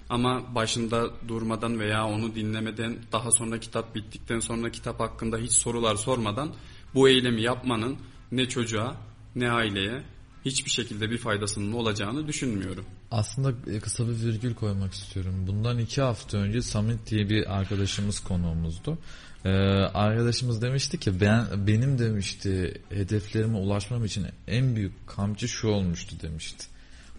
Ama 0.09 0.55
başında 0.55 1.27
durmadan 1.27 1.79
veya 1.79 2.05
onu 2.05 2.35
dinlemeden 2.35 2.97
daha 3.11 3.31
sonra 3.31 3.59
kitap 3.59 3.95
bittikten 3.95 4.39
sonra 4.39 4.71
kitap 4.71 4.99
hakkında 4.99 5.37
hiç 5.37 5.51
sorular 5.51 5.95
sormadan 5.95 6.53
bu 6.93 7.09
eylemi 7.09 7.41
yapmanın 7.41 7.97
ne 8.31 8.49
çocuğa 8.49 8.95
ne 9.35 9.51
aileye 9.51 10.03
hiçbir 10.45 10.71
şekilde 10.71 11.09
bir 11.09 11.17
faydasının 11.17 11.71
olacağını 11.71 12.27
düşünmüyorum. 12.27 12.85
Aslında 13.11 13.71
e, 13.71 13.79
kısa 13.79 14.07
bir 14.07 14.21
virgül 14.21 14.55
koymak 14.55 14.93
istiyorum. 14.93 15.45
Bundan 15.47 15.79
iki 15.79 16.01
hafta 16.01 16.37
önce 16.37 16.61
Samet 16.61 17.09
diye 17.09 17.29
bir 17.29 17.57
arkadaşımız 17.57 18.19
konuğumuzdu. 18.19 18.97
Ee, 19.45 19.49
arkadaşımız 19.93 20.61
demişti 20.61 20.99
ki 20.99 21.21
ben 21.21 21.45
benim 21.67 21.99
demişti 21.99 22.81
hedeflerime 22.89 23.57
ulaşmam 23.57 24.05
için 24.05 24.25
en 24.47 24.75
büyük 24.75 25.07
kamçı 25.07 25.47
şu 25.47 25.67
olmuştu 25.67 26.15
demişti. 26.21 26.65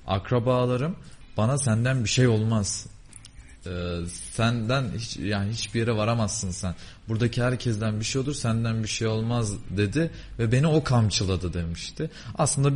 Akrabalarım 0.07 0.97
bana 1.37 1.59
senden 1.59 2.05
bir 2.05 2.09
şey 2.09 2.27
olmaz. 2.27 2.87
Ee, 3.67 3.99
senden 4.33 4.85
hiç 4.99 5.17
yani 5.17 5.53
hiçbir 5.53 5.81
yere 5.81 5.97
varamazsın 5.97 6.51
sen. 6.51 6.75
Buradaki 7.09 7.43
herkesten 7.43 8.01
bir 8.01 8.05
şey 8.05 8.21
olur, 8.21 8.35
senden 8.35 8.83
bir 8.83 8.89
şey 8.89 9.09
olmaz 9.09 9.53
dedi 9.71 10.11
ve 10.39 10.53
beni 10.53 10.67
o 10.67 10.85
kamçıladı 10.85 11.53
demişti. 11.53 12.11
Aslında 12.35 12.73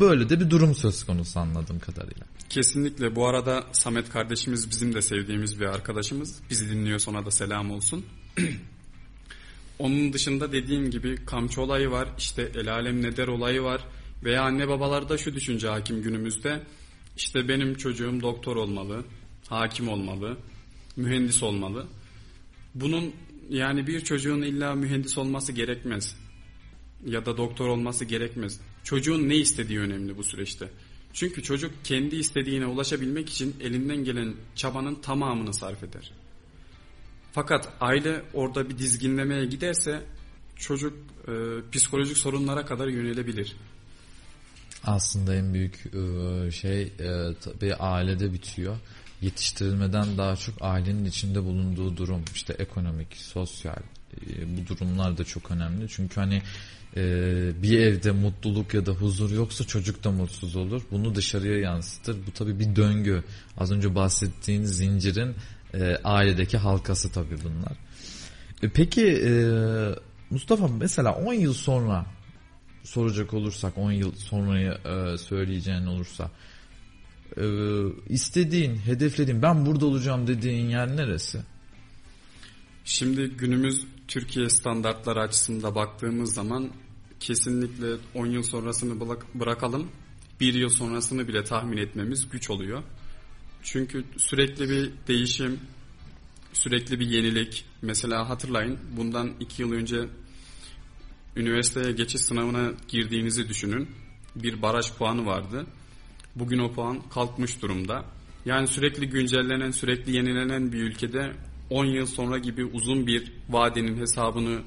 böyle 0.00 0.28
de 0.28 0.40
bir 0.40 0.50
durum 0.50 0.74
söz 0.74 1.04
konusu 1.04 1.40
anladığım 1.40 1.78
kadarıyla. 1.78 2.26
Kesinlikle 2.48 3.16
bu 3.16 3.28
arada 3.28 3.64
Samet 3.72 4.10
kardeşimiz 4.10 4.70
bizim 4.70 4.94
de 4.94 5.02
sevdiğimiz 5.02 5.60
bir 5.60 5.66
arkadaşımız. 5.66 6.34
Bizi 6.50 6.70
dinliyor 6.70 7.00
ona 7.08 7.26
da 7.26 7.30
selam 7.30 7.70
olsun. 7.70 8.04
Onun 9.80 10.12
dışında 10.12 10.52
dediğim 10.52 10.90
gibi 10.90 11.16
kamçı 11.26 11.60
olayı 11.62 11.90
var, 11.90 12.08
işte 12.18 12.52
el 12.54 12.72
alem 12.72 13.02
ne 13.02 13.16
der 13.16 13.28
olayı 13.28 13.62
var 13.62 13.84
veya 14.24 14.42
anne 14.42 14.68
babalarda 14.68 15.18
şu 15.18 15.34
düşünce 15.34 15.68
hakim 15.68 16.02
günümüzde. 16.02 16.60
İşte 17.16 17.48
benim 17.48 17.74
çocuğum 17.74 18.20
doktor 18.22 18.56
olmalı, 18.56 19.04
hakim 19.48 19.88
olmalı, 19.88 20.36
mühendis 20.96 21.42
olmalı. 21.42 21.86
Bunun 22.74 23.12
yani 23.50 23.86
bir 23.86 24.00
çocuğun 24.00 24.42
illa 24.42 24.74
mühendis 24.74 25.18
olması 25.18 25.52
gerekmez 25.52 26.16
ya 27.06 27.26
da 27.26 27.36
doktor 27.36 27.68
olması 27.68 28.04
gerekmez. 28.04 28.60
Çocuğun 28.84 29.28
ne 29.28 29.36
istediği 29.36 29.80
önemli 29.80 30.16
bu 30.16 30.24
süreçte. 30.24 30.68
Çünkü 31.12 31.42
çocuk 31.42 31.72
kendi 31.84 32.16
istediğine 32.16 32.66
ulaşabilmek 32.66 33.28
için 33.28 33.56
elinden 33.60 34.04
gelen 34.04 34.34
çabanın 34.54 34.94
tamamını 34.94 35.54
sarf 35.54 35.82
eder. 35.84 36.12
Fakat 37.32 37.68
aile 37.80 38.22
orada 38.34 38.68
bir 38.68 38.78
dizginlemeye 38.78 39.44
giderse 39.44 40.02
çocuk 40.56 40.92
e, 41.28 41.32
psikolojik 41.72 42.16
sorunlara 42.16 42.66
kadar 42.66 42.88
yönelebilir. 42.88 43.56
Aslında 44.84 45.34
en 45.34 45.54
büyük 45.54 45.86
e, 45.86 46.50
şey 46.50 46.82
e, 46.82 47.34
tabii 47.40 47.74
ailede 47.74 48.32
bitiyor. 48.32 48.76
Yetiştirilmeden 49.20 50.18
daha 50.18 50.36
çok 50.36 50.54
ailenin 50.60 51.04
içinde 51.04 51.44
bulunduğu 51.44 51.96
durum 51.96 52.22
işte 52.34 52.52
ekonomik, 52.52 53.16
sosyal 53.16 53.82
e, 54.16 54.58
bu 54.58 54.68
durumlar 54.68 55.18
da 55.18 55.24
çok 55.24 55.50
önemli. 55.50 55.88
Çünkü 55.88 56.14
hani 56.14 56.42
bir 57.62 57.78
evde 57.78 58.10
mutluluk 58.10 58.74
ya 58.74 58.86
da 58.86 58.92
huzur 58.92 59.30
yoksa 59.30 59.64
çocuk 59.64 60.04
da 60.04 60.10
mutsuz 60.10 60.56
olur. 60.56 60.82
Bunu 60.90 61.14
dışarıya 61.14 61.58
yansıtır. 61.58 62.16
Bu 62.26 62.30
tabii 62.30 62.58
bir 62.58 62.76
döngü. 62.76 63.24
Az 63.56 63.72
önce 63.72 63.94
bahsettiğin 63.94 64.64
zincirin 64.64 65.34
ailedeki 66.04 66.58
halkası 66.58 67.12
tabii 67.12 67.36
bunlar. 67.44 67.72
Peki 68.74 69.22
Mustafa 70.30 70.68
mesela 70.68 71.14
10 71.14 71.34
yıl 71.34 71.54
sonra 71.54 72.06
soracak 72.84 73.34
olursak 73.34 73.78
10 73.78 73.92
yıl 73.92 74.14
sonrayı 74.14 74.70
e, 74.72 75.18
söyleyeceğin 75.18 75.86
olursa 75.86 76.30
e, 77.36 77.44
istediğin, 78.08 78.76
hedeflediğin 78.76 79.42
ben 79.42 79.66
burada 79.66 79.86
olacağım 79.86 80.26
dediğin 80.26 80.68
yer 80.68 80.96
neresi? 80.96 81.40
Şimdi 82.84 83.26
günümüz 83.28 83.86
Türkiye 84.08 84.48
standartları 84.48 85.20
açısında 85.20 85.74
baktığımız 85.74 86.34
zaman 86.34 86.70
kesinlikle 87.20 87.86
10 88.14 88.26
yıl 88.26 88.42
sonrasını 88.42 89.00
bırakalım. 89.34 89.88
Bir 90.40 90.54
yıl 90.54 90.68
sonrasını 90.68 91.28
bile 91.28 91.44
tahmin 91.44 91.76
etmemiz 91.76 92.28
güç 92.28 92.50
oluyor. 92.50 92.82
Çünkü 93.62 94.04
sürekli 94.16 94.70
bir 94.70 94.90
değişim, 95.08 95.60
sürekli 96.52 97.00
bir 97.00 97.06
yenilik. 97.06 97.64
Mesela 97.82 98.28
hatırlayın 98.28 98.78
bundan 98.96 99.30
2 99.40 99.62
yıl 99.62 99.72
önce 99.72 100.08
üniversiteye 101.36 101.92
geçiş 101.92 102.20
sınavına 102.20 102.72
girdiğinizi 102.88 103.48
düşünün. 103.48 103.88
Bir 104.36 104.62
baraj 104.62 104.92
puanı 104.92 105.26
vardı. 105.26 105.66
Bugün 106.36 106.58
o 106.58 106.72
puan 106.72 107.08
kalkmış 107.08 107.62
durumda. 107.62 108.04
Yani 108.44 108.66
sürekli 108.66 109.08
güncellenen, 109.08 109.70
sürekli 109.70 110.16
yenilenen 110.16 110.72
bir 110.72 110.82
ülkede 110.82 111.32
10 111.70 111.84
yıl 111.84 112.06
sonra 112.06 112.38
gibi 112.38 112.64
uzun 112.64 113.06
bir 113.06 113.32
vadenin 113.48 113.96
hesabını 113.96 114.62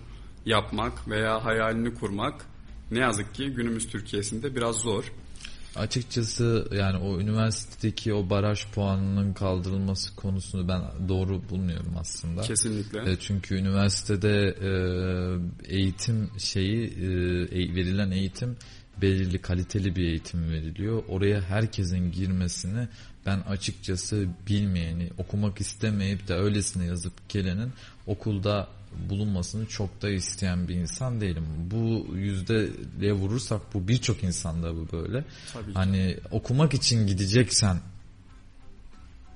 yapmak 0.45 1.09
veya 1.09 1.45
hayalini 1.45 1.93
kurmak 1.93 2.45
ne 2.91 2.99
yazık 2.99 3.35
ki 3.35 3.45
günümüz 3.45 3.87
Türkiye'sinde 3.87 4.55
biraz 4.55 4.75
zor. 4.75 5.11
Açıkçası 5.75 6.67
yani 6.71 6.97
o 6.97 7.19
üniversitedeki 7.19 8.13
o 8.13 8.29
baraj 8.29 8.65
puanının 8.67 9.33
kaldırılması 9.33 10.15
konusunu 10.15 10.67
ben 10.67 10.81
doğru 11.09 11.49
bulmuyorum 11.49 11.93
aslında. 11.99 12.41
Kesinlikle. 12.41 13.11
E, 13.11 13.15
çünkü 13.19 13.55
üniversitede 13.55 14.55
e, 14.61 14.71
eğitim 15.75 16.29
şeyi 16.37 16.87
e, 16.87 17.75
verilen 17.75 18.11
eğitim 18.11 18.57
belirli 19.01 19.41
kaliteli 19.41 19.95
bir 19.95 20.07
eğitim 20.07 20.51
veriliyor. 20.51 21.03
Oraya 21.07 21.41
herkesin 21.41 22.11
girmesini 22.11 22.87
ben 23.25 23.39
açıkçası 23.39 24.27
bilmeyeni, 24.47 25.09
okumak 25.17 25.61
istemeyip 25.61 26.27
de 26.27 26.33
öylesine 26.33 26.85
yazıp 26.85 27.29
gelenin 27.29 27.73
okulda 28.07 28.67
bulunmasını 29.09 29.65
çok 29.65 30.01
da 30.01 30.09
isteyen 30.09 30.67
bir 30.67 30.75
insan 30.75 31.21
değilim. 31.21 31.45
Bu 31.71 32.15
yüzdeye 32.15 33.13
vurursak 33.13 33.61
bu 33.73 33.87
birçok 33.87 34.23
insanda 34.23 34.75
bu 34.75 34.87
böyle. 34.91 35.25
Tabii. 35.53 35.73
Hani 35.73 36.17
okumak 36.31 36.73
için 36.73 37.07
gideceksen 37.07 37.77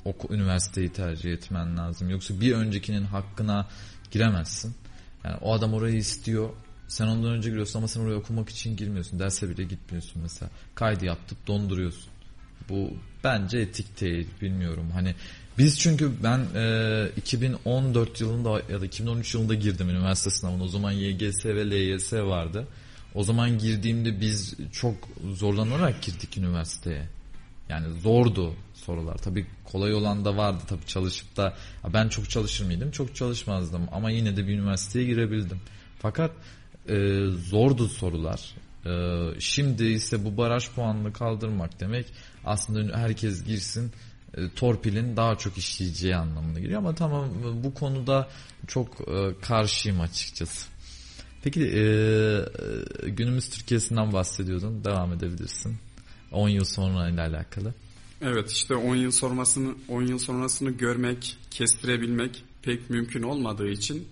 oku, 0.06 0.34
üniversiteyi 0.34 0.90
tercih 0.90 1.34
etmen 1.34 1.78
lazım. 1.78 2.10
Yoksa 2.10 2.42
bir 2.42 2.54
öncekinin 2.54 3.06
hakkına 3.06 3.68
giremezsin. 4.12 4.76
Yani 5.24 5.36
o 5.42 5.54
adam 5.54 5.74
orayı 5.74 5.96
istiyor. 5.96 6.50
Sen 6.88 7.08
ondan 7.08 7.32
önce 7.32 7.50
giriyorsun 7.50 7.80
ama 7.80 7.88
sen 7.88 8.02
oraya 8.02 8.16
okumak 8.16 8.50
için 8.50 8.78
girmiyorsun. 8.78 9.20
Derse 9.20 9.50
bile 9.50 9.64
gitmiyorsun 9.64 10.22
mesela. 10.22 10.52
Kaydı 10.76 11.06
yaptıp 11.06 11.48
donduruyorsun. 11.48 12.10
Bu 12.70 12.94
bence 13.24 13.58
etik 13.58 14.02
değil. 14.02 14.28
Bilmiyorum. 14.42 14.92
Hani 14.94 15.16
biz 15.58 15.80
çünkü 15.80 16.12
ben 16.24 16.40
e, 16.56 17.10
2014 17.18 18.22
yılında 18.22 18.62
ya 18.72 18.82
da 18.82 18.86
2013 18.86 19.34
yılında 19.34 19.54
girdim 19.54 19.90
üniversite 19.90 20.30
sınavına. 20.30 20.64
O 20.64 20.68
zaman 20.68 20.92
YGS 20.92 21.46
ve 21.46 21.70
LYS 21.72 22.14
vardı. 22.14 22.68
O 23.16 23.24
zaman 23.24 23.58
girdiğimde 23.58 24.22
biz 24.22 24.56
çok 24.72 24.96
zorlanarak 25.34 26.02
girdik 26.02 26.38
üniversiteye. 26.38 27.10
Yani 27.70 28.00
zordu 28.00 28.56
sorular. 28.74 29.18
Tabii 29.18 29.46
kolay 29.64 29.94
olan 29.94 30.26
da 30.26 30.38
vardı 30.38 30.64
tabii 30.68 30.86
çalışıp 30.86 31.38
da 31.38 31.54
ben 31.94 32.10
çok 32.10 32.30
çalışır 32.30 32.66
mıydım? 32.66 32.92
Çok 32.92 33.16
çalışmazdım 33.16 33.82
ama 33.92 34.12
yine 34.12 34.38
de 34.38 34.48
bir 34.48 34.54
üniversiteye 34.54 35.06
girebildim. 35.06 35.60
Fakat 36.00 36.32
e, 36.90 37.26
zordu 37.50 37.88
sorular. 37.88 38.56
E, 38.86 38.92
şimdi 39.40 39.86
ise 39.86 40.26
bu 40.26 40.38
baraj 40.38 40.70
puanını 40.70 41.14
kaldırmak 41.14 41.80
demek 41.80 42.06
aslında 42.46 42.98
herkes 42.98 43.44
girsin 43.44 43.92
torpilin 44.56 45.18
daha 45.18 45.36
çok 45.36 45.58
işleyeceği 45.58 46.16
anlamına 46.16 46.60
geliyor 46.60 46.80
ama 46.80 46.96
tamam 46.96 47.30
bu 47.64 47.74
konuda 47.74 48.30
çok 48.68 49.10
e, 49.10 49.36
karşıyım 49.42 50.02
açıkçası. 50.02 50.68
Peki 51.44 51.62
e, 51.62 51.86
günümüz 53.10 53.50
Türkiye'sinden 53.50 54.14
bahsediyordun. 54.14 54.84
Devam 54.84 55.14
edebilirsin. 55.14 55.78
10 56.32 56.50
yıl 56.50 56.64
sonra 56.64 57.10
ile 57.10 57.22
alakalı. 57.22 57.74
Evet 58.22 58.52
işte 58.52 58.76
10 58.76 58.96
yıl 58.96 59.12
sonrasını 59.12 59.76
10 59.88 60.02
yıl 60.02 60.20
sonrasını 60.20 60.72
görmek, 60.72 61.38
kestirebilmek 61.52 62.44
pek 62.62 62.90
mümkün 62.90 63.24
olmadığı 63.24 63.68
için 63.68 64.08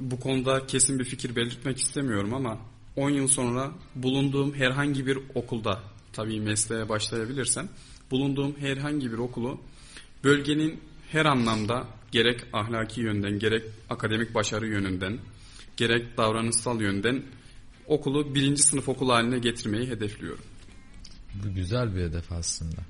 bu 0.00 0.20
konuda 0.20 0.66
kesin 0.66 0.98
bir 0.98 1.04
fikir 1.04 1.36
belirtmek 1.36 1.78
istemiyorum 1.78 2.34
ama 2.34 2.58
10 2.96 3.10
yıl 3.10 3.28
sonra 3.28 3.70
bulunduğum 3.94 4.54
herhangi 4.54 5.06
bir 5.06 5.18
okulda 5.34 5.80
tabii 6.12 6.40
mesleğe 6.40 6.88
başlayabilirsem 6.88 7.68
bulunduğum 8.10 8.56
herhangi 8.60 9.12
bir 9.12 9.18
okulu 9.18 9.60
bölgenin 10.24 10.80
her 11.12 11.24
anlamda 11.24 11.88
gerek 12.12 12.40
ahlaki 12.52 13.00
yönden 13.00 13.38
gerek 13.38 13.62
akademik 13.90 14.34
başarı 14.34 14.66
yönünden 14.66 15.18
gerek 15.76 16.16
davranışsal 16.16 16.80
yönden 16.80 17.22
okulu 17.86 18.34
birinci 18.34 18.62
sınıf 18.62 18.88
okul 18.88 19.10
haline 19.10 19.38
getirmeyi 19.38 19.88
hedefliyorum. 19.88 20.44
Bu 21.34 21.54
güzel 21.54 21.94
bir 21.94 22.00
hedef 22.00 22.32
aslında. 22.32 22.82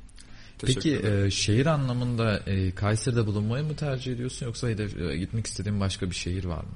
Peki 0.61 1.01
e, 1.07 1.31
şehir 1.31 1.67
anlamında 1.67 2.39
e, 2.39 2.75
Kayseri'de 2.75 3.27
bulunmayı 3.27 3.65
mı 3.65 3.77
tercih 3.77 4.13
ediyorsun 4.13 4.47
yoksa 4.47 4.69
hedef, 4.69 4.99
e, 4.99 5.17
gitmek 5.17 5.47
istediğin 5.47 5.81
başka 5.81 6.11
bir 6.11 6.15
şehir 6.15 6.45
var 6.45 6.65
mı? 6.65 6.75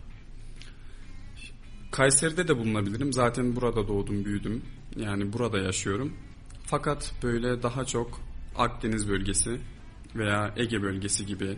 Kayseri'de 1.90 2.49
de 2.49 2.59
bulunabilirim. 2.59 3.12
Zaten 3.12 3.56
burada 3.56 3.88
doğdum, 3.88 4.25
büyüdüm. 4.25 4.62
Yani 4.97 5.32
burada 5.32 5.58
yaşıyorum. 5.58 6.12
Fakat 6.67 7.12
böyle 7.23 7.62
daha 7.62 7.84
çok 7.84 8.21
Akdeniz 8.56 9.08
bölgesi 9.08 9.60
veya 10.15 10.54
Ege 10.56 10.82
bölgesi 10.82 11.26
gibi 11.26 11.56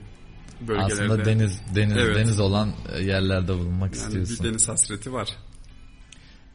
bölgelerde 0.61 0.95
Aslında 0.95 1.25
deniz 1.25 1.61
deniz 1.75 1.97
Evet. 1.97 2.17
deniz 2.17 2.41
olan 2.41 2.73
e, 2.93 3.03
yerlerde 3.03 3.55
bulunmak 3.55 3.95
yani 3.97 4.05
istiyorsun. 4.05 4.39
bir 4.45 4.51
deniz 4.51 4.69
hasreti 4.69 5.13
var. 5.13 5.29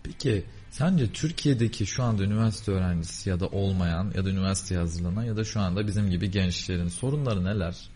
Peki 0.03 0.45
sence 0.71 1.11
Türkiye'deki 1.11 1.85
şu 1.85 2.03
anda 2.03 2.23
üniversite 2.23 2.71
öğrencisi 2.71 3.29
ya 3.29 3.39
da 3.39 3.47
olmayan 3.47 4.11
ya 4.15 4.25
da 4.25 4.29
üniversiteye 4.29 4.79
hazırlanan 4.79 5.23
ya 5.23 5.37
da 5.37 5.43
şu 5.43 5.59
anda 5.59 5.87
bizim 5.87 6.09
gibi 6.09 6.31
gençlerin 6.31 6.87
sorunları 6.87 7.43
neler? 7.45 7.89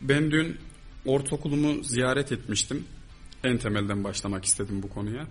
Ben 0.00 0.30
dün 0.30 0.58
ortaokulumu 1.06 1.84
ziyaret 1.84 2.32
etmiştim. 2.32 2.84
En 3.44 3.58
temelden 3.58 4.04
başlamak 4.04 4.44
istedim 4.44 4.82
bu 4.82 4.88
konuya. 4.88 5.26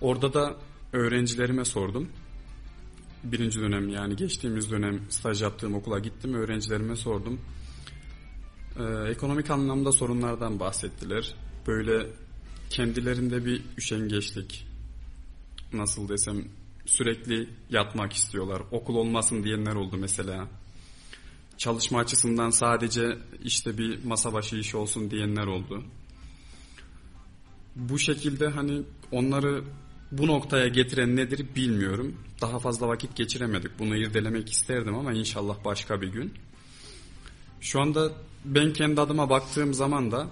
Orada 0.00 0.34
da 0.34 0.56
öğrencilerime 0.92 1.64
sordum. 1.64 2.08
Birinci 3.32 3.60
dönem 3.60 3.88
yani 3.88 4.16
geçtiğimiz 4.16 4.70
dönem 4.70 5.00
staj 5.10 5.42
yaptığım 5.42 5.74
okula 5.74 5.98
gittim. 5.98 6.34
Öğrencilerime 6.34 6.96
sordum. 6.96 7.40
Ee, 8.78 9.10
ekonomik 9.10 9.50
anlamda 9.50 9.92
sorunlardan 9.92 10.60
bahsettiler. 10.60 11.34
Böyle 11.66 12.06
kendilerinde 12.70 13.44
bir 13.44 13.62
üşengeçlik, 13.78 14.66
nasıl 15.72 16.08
desem 16.08 16.44
sürekli 16.86 17.48
yatmak 17.70 18.12
istiyorlar. 18.12 18.62
Okul 18.70 18.94
olmasın 18.94 19.44
diyenler 19.44 19.74
oldu 19.74 19.96
mesela 19.96 20.48
çalışma 21.58 21.98
açısından 21.98 22.50
sadece 22.50 23.18
işte 23.44 23.78
bir 23.78 24.04
masa 24.04 24.32
başı 24.32 24.56
iş 24.56 24.74
olsun 24.74 25.10
diyenler 25.10 25.46
oldu. 25.46 25.84
Bu 27.76 27.98
şekilde 27.98 28.48
hani 28.48 28.82
onları 29.12 29.64
bu 30.12 30.26
noktaya 30.26 30.68
getiren 30.68 31.16
nedir 31.16 31.46
bilmiyorum. 31.56 32.16
Daha 32.40 32.58
fazla 32.58 32.88
vakit 32.88 33.16
geçiremedik. 33.16 33.78
Bunu 33.78 33.96
irdelemek 33.96 34.50
isterdim 34.50 34.94
ama 34.94 35.12
inşallah 35.12 35.64
başka 35.64 36.00
bir 36.00 36.08
gün. 36.08 36.34
Şu 37.60 37.80
anda 37.80 38.12
ben 38.44 38.72
kendi 38.72 39.00
adıma 39.00 39.30
baktığım 39.30 39.74
zaman 39.74 40.12
da 40.12 40.26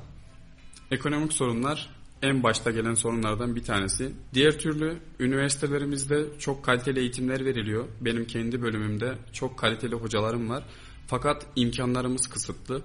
ekonomik 0.90 1.32
sorunlar 1.32 1.90
en 2.22 2.42
başta 2.42 2.70
gelen 2.70 2.94
sorunlardan 2.94 3.56
bir 3.56 3.64
tanesi. 3.64 4.12
Diğer 4.34 4.58
türlü 4.58 4.98
üniversitelerimizde 5.20 6.24
çok 6.38 6.64
kaliteli 6.64 7.00
eğitimler 7.00 7.44
veriliyor. 7.44 7.84
Benim 8.00 8.26
kendi 8.26 8.62
bölümümde 8.62 9.14
çok 9.32 9.58
kaliteli 9.58 9.94
hocalarım 9.94 10.48
var. 10.48 10.64
Fakat 11.06 11.46
imkanlarımız 11.56 12.26
kısıtlı. 12.26 12.82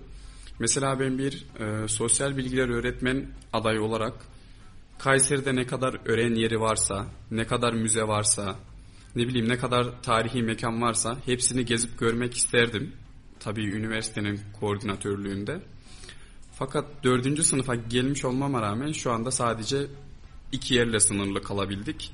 Mesela 0.59 0.99
ben 0.99 1.17
bir 1.17 1.45
e, 1.59 1.87
sosyal 1.87 2.37
bilgiler 2.37 2.69
öğretmen 2.69 3.25
adayı 3.53 3.81
olarak 3.81 4.13
Kayseri'de 4.99 5.55
ne 5.55 5.65
kadar 5.65 5.97
öğren 6.05 6.35
yeri 6.35 6.59
varsa, 6.59 7.07
ne 7.31 7.47
kadar 7.47 7.73
müze 7.73 8.03
varsa, 8.03 8.55
ne 9.15 9.27
bileyim 9.27 9.49
ne 9.49 9.57
kadar 9.57 10.01
tarihi 10.01 10.43
mekan 10.43 10.81
varsa 10.81 11.17
hepsini 11.25 11.65
gezip 11.65 11.99
görmek 11.99 12.37
isterdim. 12.37 12.93
Tabii 13.39 13.65
üniversitenin 13.65 14.41
koordinatörlüğünde. 14.59 15.61
Fakat 16.53 16.85
dördüncü 17.03 17.43
sınıfa 17.43 17.75
gelmiş 17.75 18.25
olmama 18.25 18.61
rağmen 18.61 18.91
şu 18.91 19.11
anda 19.11 19.31
sadece 19.31 19.87
iki 20.51 20.73
yerle 20.73 20.99
sınırlı 20.99 21.41
kalabildik. 21.41 22.11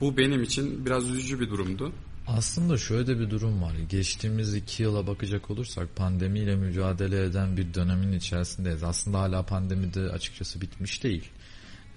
Bu 0.00 0.16
benim 0.16 0.42
için 0.42 0.86
biraz 0.86 1.10
üzücü 1.10 1.40
bir 1.40 1.50
durumdu. 1.50 1.92
Aslında 2.26 2.76
şöyle 2.76 3.06
de 3.06 3.20
bir 3.20 3.30
durum 3.30 3.62
var. 3.62 3.74
Geçtiğimiz 3.88 4.54
iki 4.54 4.82
yıla 4.82 5.06
bakacak 5.06 5.50
olursak 5.50 5.96
pandemiyle 5.96 6.56
mücadele 6.56 7.24
eden 7.24 7.56
bir 7.56 7.74
dönemin 7.74 8.12
içerisindeyiz. 8.12 8.82
Aslında 8.82 9.20
hala 9.20 9.42
pandemi 9.42 9.94
de 9.94 10.00
açıkçası 10.00 10.60
bitmiş 10.60 11.04
değil. 11.04 11.30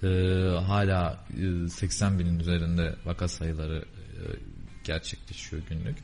Ee, 0.02 0.06
hala 0.66 1.24
e, 1.66 1.68
80 1.68 2.18
binin 2.18 2.38
üzerinde 2.38 2.96
vaka 3.04 3.28
sayıları 3.28 3.78
e, 3.78 4.22
gerçekleşiyor 4.84 5.62
günlük. 5.68 5.98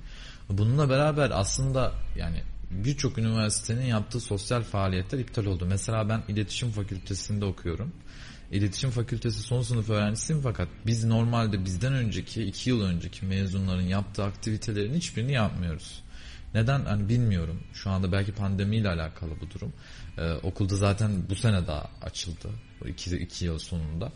Bununla 0.49 0.91
beraber 0.91 1.31
aslında 1.35 1.93
yani 2.17 2.43
birçok 2.71 3.19
üniversitenin 3.19 3.87
yaptığı 3.87 4.21
sosyal 4.21 4.63
faaliyetler 4.63 5.19
iptal 5.19 5.47
oldu. 5.47 5.67
Mesela 5.69 6.09
ben 6.09 6.23
iletişim 6.29 6.71
fakültesinde 6.71 7.45
okuyorum. 7.45 7.93
İletişim 8.51 8.91
fakültesi 8.91 9.43
son 9.43 9.63
sınıf 9.63 9.91
öğrencisiyim 9.91 10.43
fakat 10.43 10.69
biz 10.87 11.05
normalde 11.05 11.65
bizden 11.65 11.93
önceki 11.93 12.43
iki 12.43 12.71
yıl 12.71 12.83
önceki 12.83 13.27
mezunların 13.27 13.83
yaptığı 13.83 14.25
aktivitelerin 14.25 14.95
hiçbirini 14.95 15.33
yapmıyoruz. 15.33 16.03
Neden 16.55 16.85
hani 16.85 17.09
bilmiyorum. 17.09 17.61
Şu 17.73 17.91
anda 17.91 18.13
belki 18.13 18.33
pandemiyle 18.33 18.89
alakalı 18.89 19.31
bu 19.41 19.51
durum. 19.51 19.73
Ee, 20.19 20.33
okulda 20.33 20.77
zaten 20.77 21.29
bu 21.31 21.35
sene 21.35 21.67
daha 21.67 21.91
açıldı. 22.03 22.51
Bu 22.81 22.89
iki, 22.89 23.17
iki 23.17 23.45
yıl 23.45 23.59
sonunda. 23.59 24.13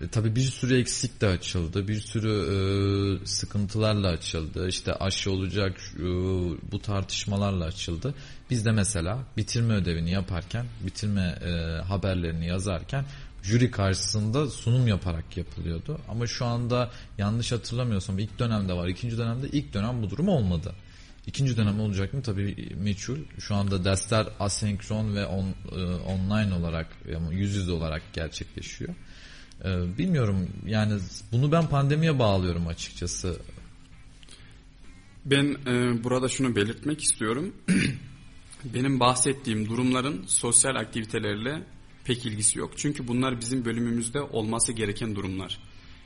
E, 0.00 0.08
tabii 0.08 0.36
bir 0.36 0.42
sürü 0.42 0.80
eksik 0.80 1.20
de 1.20 1.26
açıldı. 1.26 1.88
Bir 1.88 2.00
sürü 2.00 2.32
e, 2.32 3.26
sıkıntılarla 3.26 4.08
açıldı. 4.08 4.68
İşte 4.68 4.94
aşı 4.94 5.32
olacak 5.32 5.80
e, 5.96 6.02
bu 6.72 6.78
tartışmalarla 6.82 7.64
açıldı. 7.64 8.14
Biz 8.50 8.64
de 8.64 8.70
mesela 8.70 9.18
bitirme 9.36 9.74
ödevini 9.74 10.10
yaparken, 10.10 10.66
bitirme 10.86 11.38
e, 11.44 11.50
haberlerini 11.82 12.46
yazarken 12.46 13.04
jüri 13.42 13.70
karşısında 13.70 14.46
sunum 14.46 14.88
yaparak 14.88 15.36
yapılıyordu. 15.36 15.98
Ama 16.08 16.26
şu 16.26 16.46
anda 16.46 16.90
yanlış 17.18 17.52
hatırlamıyorsam 17.52 18.18
ilk 18.18 18.38
dönemde 18.38 18.72
var. 18.72 18.88
ikinci 18.88 19.18
dönemde 19.18 19.48
ilk 19.48 19.74
dönem 19.74 20.02
bu 20.02 20.10
durum 20.10 20.28
olmadı. 20.28 20.74
İkinci 21.30 21.56
dönem 21.56 21.80
olacak 21.80 22.14
mı 22.14 22.22
tabii 22.22 22.68
meçhul. 22.82 23.18
Şu 23.38 23.54
anda 23.54 23.84
dersler 23.84 24.26
asenkron 24.40 25.14
ve 25.14 25.26
on, 25.26 25.54
e, 25.72 25.84
online 25.94 26.54
olarak 26.54 26.96
yüz 27.30 27.56
yüze 27.56 27.72
olarak 27.72 28.02
gerçekleşiyor. 28.12 28.94
E, 29.64 29.98
bilmiyorum 29.98 30.48
yani 30.66 31.00
bunu 31.32 31.52
ben 31.52 31.66
pandemiye 31.66 32.18
bağlıyorum 32.18 32.66
açıkçası. 32.66 33.40
Ben 35.24 35.56
e, 35.66 36.04
burada 36.04 36.28
şunu 36.28 36.56
belirtmek 36.56 37.00
istiyorum. 37.00 37.54
Benim 38.74 39.00
bahsettiğim 39.00 39.68
durumların 39.68 40.24
sosyal 40.26 40.74
aktivitelerle 40.74 41.62
pek 42.04 42.26
ilgisi 42.26 42.58
yok. 42.58 42.72
Çünkü 42.76 43.08
bunlar 43.08 43.40
bizim 43.40 43.64
bölümümüzde 43.64 44.20
olması 44.20 44.72
gereken 44.72 45.16
durumlar. 45.16 45.58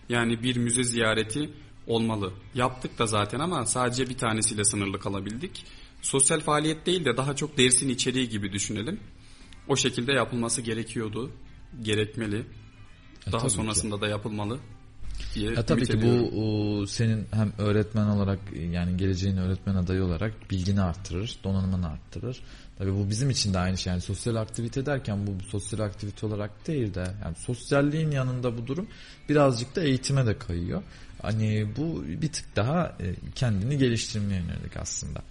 Yani 0.08 0.42
bir 0.42 0.56
müze 0.56 0.84
ziyareti 0.84 1.50
olmalı. 1.86 2.32
Yaptık 2.54 2.98
da 2.98 3.06
zaten 3.06 3.40
ama 3.40 3.66
sadece 3.66 4.08
bir 4.08 4.18
tanesiyle 4.18 4.64
sınırlı 4.64 5.00
kalabildik. 5.00 5.64
Sosyal 6.02 6.40
faaliyet 6.40 6.86
değil 6.86 7.04
de 7.04 7.16
daha 7.16 7.36
çok 7.36 7.58
dersin 7.58 7.88
içeriği 7.88 8.28
gibi 8.28 8.52
düşünelim. 8.52 9.00
O 9.68 9.76
şekilde 9.76 10.12
yapılması 10.12 10.62
gerekiyordu. 10.62 11.30
Gerekmeli. 11.82 12.46
E, 13.26 13.32
daha 13.32 13.40
tabii 13.42 13.50
sonrasında 13.50 14.00
da 14.00 14.08
yapılmalı 14.08 14.58
diye 15.34 15.52
Ya 15.52 15.66
tabii 15.66 15.80
ümit 15.80 15.90
ki 15.90 16.02
bu 16.02 16.40
o, 16.40 16.86
senin 16.86 17.26
hem 17.30 17.52
öğretmen 17.58 18.06
olarak 18.06 18.38
yani 18.70 18.96
geleceğin 18.96 19.36
öğretmen 19.36 19.74
adayı 19.74 20.04
olarak 20.04 20.50
bilgini 20.50 20.80
arttırır, 20.80 21.38
donanımını 21.44 21.88
arttırır. 21.88 22.40
Tabii 22.78 22.94
bu 22.94 23.10
bizim 23.10 23.30
için 23.30 23.54
de 23.54 23.58
aynı 23.58 23.78
şey. 23.78 23.90
Yani 23.90 24.00
sosyal 24.00 24.34
aktivite 24.34 24.86
derken 24.86 25.26
bu 25.26 25.44
sosyal 25.44 25.80
aktivite 25.80 26.26
olarak 26.26 26.66
değil 26.66 26.94
de 26.94 27.14
yani 27.24 27.34
sosyalliğin 27.36 28.10
yanında 28.10 28.58
bu 28.58 28.66
durum 28.66 28.88
birazcık 29.28 29.76
da 29.76 29.82
eğitime 29.82 30.26
de 30.26 30.38
kayıyor. 30.38 30.82
Hani 31.24 31.66
bu 31.76 32.04
bir 32.06 32.32
tık 32.32 32.56
daha 32.56 32.96
e, 33.00 33.14
kendini 33.34 33.78
geliştirmeye 33.78 34.40
yönelik 34.40 34.76
aslında. 34.76 35.22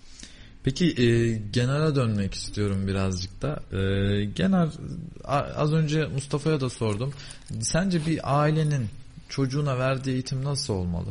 Peki 0.63 0.85
e, 0.85 1.37
genele 1.53 1.95
dönmek 1.95 2.33
istiyorum 2.33 2.87
birazcık 2.87 3.41
da. 3.41 3.63
E, 3.77 4.25
genel 4.25 4.69
az 5.55 5.73
önce 5.73 6.05
Mustafa'ya 6.05 6.61
da 6.61 6.69
sordum. 6.69 7.13
Sence 7.61 8.05
bir 8.05 8.41
ailenin 8.41 8.89
çocuğuna 9.29 9.79
verdiği 9.79 10.11
eğitim 10.11 10.43
nasıl 10.43 10.73
olmalı? 10.73 11.09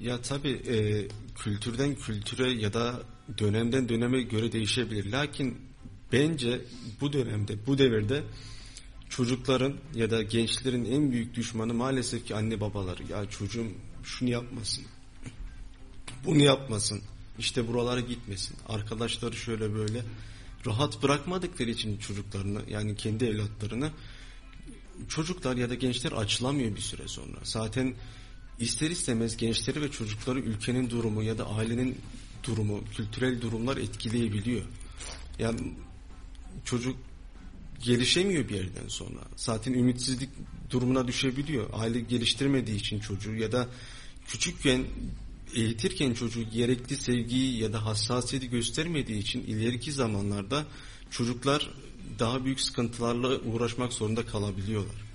Ya 0.00 0.20
tabii 0.22 0.52
e, 0.52 1.08
kültürden 1.38 1.94
kültüre 1.94 2.52
ya 2.52 2.72
da 2.72 3.02
dönemden 3.38 3.88
döneme 3.88 4.22
göre 4.22 4.52
değişebilir. 4.52 5.12
Lakin 5.12 5.58
bence 6.12 6.60
bu 7.00 7.12
dönemde, 7.12 7.66
bu 7.66 7.78
devirde 7.78 8.22
çocukların 9.10 9.74
ya 9.94 10.10
da 10.10 10.22
gençlerin 10.22 10.84
en 10.84 11.12
büyük 11.12 11.34
düşmanı 11.34 11.74
maalesef 11.74 12.26
ki 12.26 12.34
anne 12.34 12.60
babaları. 12.60 13.02
Ya 13.10 13.30
çocuğum 13.30 13.66
şunu 14.04 14.30
yapmasın, 14.30 14.84
bunu 16.24 16.42
yapmasın, 16.42 17.02
işte 17.38 17.68
buralara 17.68 18.00
gitmesin, 18.00 18.56
arkadaşları 18.68 19.36
şöyle 19.36 19.74
böyle 19.74 20.02
rahat 20.66 21.02
bırakmadıkları 21.02 21.70
için 21.70 21.98
çocuklarını 21.98 22.62
yani 22.68 22.96
kendi 22.96 23.24
evlatlarını 23.24 23.90
çocuklar 25.08 25.56
ya 25.56 25.70
da 25.70 25.74
gençler 25.74 26.12
açılamıyor 26.12 26.76
bir 26.76 26.80
süre 26.80 27.08
sonra. 27.08 27.36
Zaten 27.42 27.94
ister 28.58 28.90
istemez 28.90 29.36
gençleri 29.36 29.82
ve 29.82 29.90
çocukları 29.90 30.40
ülkenin 30.40 30.90
durumu 30.90 31.22
ya 31.22 31.38
da 31.38 31.48
ailenin 31.48 31.98
durumu, 32.44 32.84
kültürel 32.96 33.40
durumlar 33.40 33.76
etkileyebiliyor. 33.76 34.62
Yani 35.38 35.74
çocuk 36.64 36.96
gelişemiyor 37.84 38.48
bir 38.48 38.54
yerden 38.54 38.88
sonra. 38.88 39.20
Zaten 39.36 39.72
ümitsizlik 39.72 40.30
durumuna 40.70 41.08
düşebiliyor. 41.08 41.70
Aile 41.72 42.00
geliştirmediği 42.00 42.76
için 42.76 43.00
çocuğu 43.00 43.34
ya 43.34 43.52
da 43.52 43.68
küçükken 44.28 44.84
eğitirken 45.54 46.14
çocuğu 46.14 46.50
gerekli 46.50 46.96
sevgiyi 46.96 47.58
ya 47.58 47.72
da 47.72 47.84
hassasiyeti 47.84 48.50
göstermediği 48.50 49.18
için 49.18 49.40
ileriki 49.40 49.92
zamanlarda 49.92 50.64
çocuklar 51.10 51.70
daha 52.18 52.44
büyük 52.44 52.60
sıkıntılarla 52.60 53.40
uğraşmak 53.40 53.92
zorunda 53.92 54.26
kalabiliyorlar. 54.26 55.06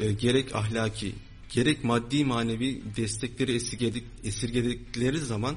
E, 0.00 0.12
gerek 0.12 0.54
ahlaki, 0.54 1.12
gerek 1.50 1.84
maddi 1.84 2.24
manevi 2.24 2.82
destekleri 2.96 3.54
esirgedik, 3.54 4.04
esirgedikleri 4.24 5.18
zaman 5.18 5.56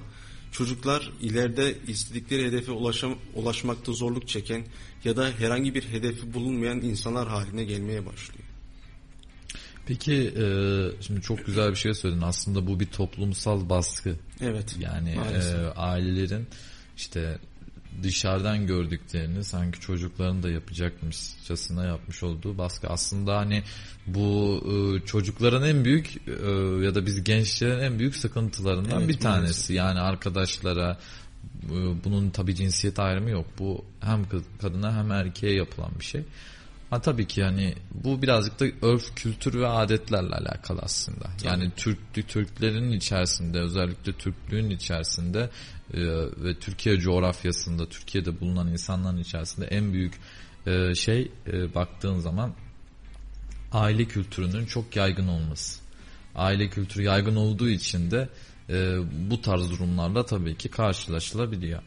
çocuklar 0.54 1.12
ileride 1.22 1.76
istedikleri 1.88 2.46
hedefe 2.46 2.72
ulaşam, 2.72 3.16
ulaşmakta 3.36 3.94
zorluk 3.94 4.28
çeken 4.28 4.64
ya 5.04 5.18
da 5.18 5.30
herhangi 5.40 5.76
bir 5.76 5.84
hedefi 5.84 6.34
bulunmayan 6.34 6.82
insanlar 6.82 7.28
haline 7.28 7.64
gelmeye 7.64 8.06
başlıyor. 8.06 8.44
Peki 9.86 10.14
e, 10.14 10.46
şimdi 11.02 11.22
çok 11.22 11.46
güzel 11.46 11.72
bir 11.72 11.76
şey 11.76 11.94
söyledin. 11.94 12.22
Aslında 12.22 12.68
bu 12.68 12.80
bir 12.80 12.86
toplumsal 12.86 13.70
baskı. 13.70 14.16
Evet. 14.42 14.76
Yani 14.80 15.16
maalesef. 15.16 15.56
e, 15.56 15.68
ailelerin 15.68 16.48
işte 16.98 17.40
dışarıdan 18.04 18.68
gördüklerini 18.68 19.44
sanki 19.44 19.80
çocukların 19.80 20.44
da 20.44 20.50
yapacakmışçasına 20.50 21.86
yapmış 21.86 22.24
olduğu 22.24 22.58
baskı. 22.58 22.88
Aslında 22.88 23.38
hani 23.38 23.64
bu 24.08 24.60
e, 24.66 25.06
çocukların 25.06 25.64
en 25.64 25.86
büyük 25.86 26.28
e, 26.28 26.32
ya 26.86 26.96
da 26.96 27.06
biz 27.06 27.24
gençlerin 27.24 27.80
en 27.80 28.00
büyük 28.00 28.16
sıkıntılarından 28.16 29.00
Evet, 29.00 29.10
bir 29.10 29.20
tanesi. 29.20 29.74
Yani 29.74 30.00
arkadaşlara 30.00 30.98
e, 31.66 32.04
bunun 32.04 32.30
tabi 32.30 32.56
cinsiyet 32.56 33.00
ayrımı 33.00 33.30
yok. 33.30 33.46
Bu 33.60 33.86
hem 34.00 34.26
kadına 34.62 34.98
hem 34.98 35.12
erkeğe 35.12 35.56
yapılan 35.56 35.92
bir 36.00 36.06
şey. 36.06 36.24
Ha 36.94 37.02
tabii 37.02 37.28
ki 37.28 37.42
yani 37.42 37.76
bu 37.94 38.22
birazcık 38.22 38.60
da 38.60 38.66
örf, 38.82 39.16
kültür 39.16 39.60
ve 39.60 39.68
adetlerle 39.68 40.36
alakalı 40.36 40.80
aslında. 40.84 41.26
Yani 41.44 41.72
Türk 41.76 42.28
Türklerin 42.28 42.92
içerisinde 42.92 43.60
özellikle 43.60 44.14
Türklüğün 44.14 44.70
içerisinde 44.70 45.50
e, 45.94 46.00
ve 46.44 46.60
Türkiye 46.60 47.00
coğrafyasında 47.00 47.90
Türkiye'de 47.90 48.40
bulunan 48.40 48.68
insanların 48.68 49.18
içerisinde 49.18 49.66
en 49.66 49.94
büyük 49.94 50.14
e, 50.68 50.96
şey 50.96 51.32
e, 51.48 51.76
baktığın 51.76 52.20
zaman 52.20 52.54
aile 53.72 54.06
kültürünün 54.06 54.66
çok 54.66 54.96
yaygın 54.96 55.28
olması. 55.28 55.80
Aile 56.36 56.70
kültürü 56.70 57.04
yaygın 57.04 57.36
olduğu 57.36 57.70
için 57.70 58.12
de 58.12 58.30
e, 58.70 58.98
bu 59.30 59.42
tarz 59.42 59.72
durumlarla 59.72 60.26
tabii 60.26 60.58
ki 60.58 60.70
karşılaşılabiliyor. 60.70 61.82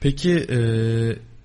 Peki 0.00 0.32
e, 0.32 0.58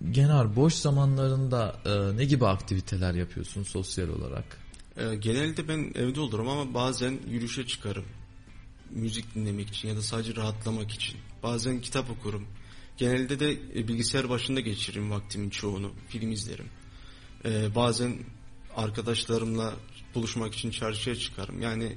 Genar 0.09 0.55
boş 0.55 0.73
zamanlarında 0.73 1.79
e, 1.85 2.17
ne 2.17 2.25
gibi 2.25 2.47
aktiviteler 2.47 3.13
yapıyorsun 3.13 3.63
sosyal 3.63 4.09
olarak? 4.09 4.57
E, 4.97 5.15
genelde 5.15 5.67
ben 5.67 5.91
evde 5.95 6.19
olurum 6.19 6.49
ama 6.49 6.73
bazen 6.73 7.19
yürüyüşe 7.29 7.67
çıkarım. 7.67 8.05
Müzik 8.89 9.35
dinlemek 9.35 9.69
için 9.69 9.87
ya 9.87 9.95
da 9.95 10.01
sadece 10.01 10.35
rahatlamak 10.35 10.91
için. 10.91 11.19
Bazen 11.43 11.81
kitap 11.81 12.09
okurum. 12.09 12.47
Genelde 12.97 13.39
de 13.39 13.51
e, 13.51 13.87
bilgisayar 13.87 14.29
başında 14.29 14.59
geçiririm 14.59 15.11
vaktimin 15.11 15.49
çoğunu. 15.49 15.91
Film 16.07 16.31
izlerim. 16.31 16.67
E, 17.45 17.75
bazen 17.75 18.17
arkadaşlarımla 18.75 19.73
buluşmak 20.15 20.55
için 20.55 20.71
çarşıya 20.71 21.15
çıkarım. 21.15 21.61
Yani 21.61 21.95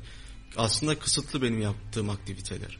aslında 0.56 0.98
kısıtlı 0.98 1.42
benim 1.42 1.60
yaptığım 1.60 2.10
aktiviteler. 2.10 2.78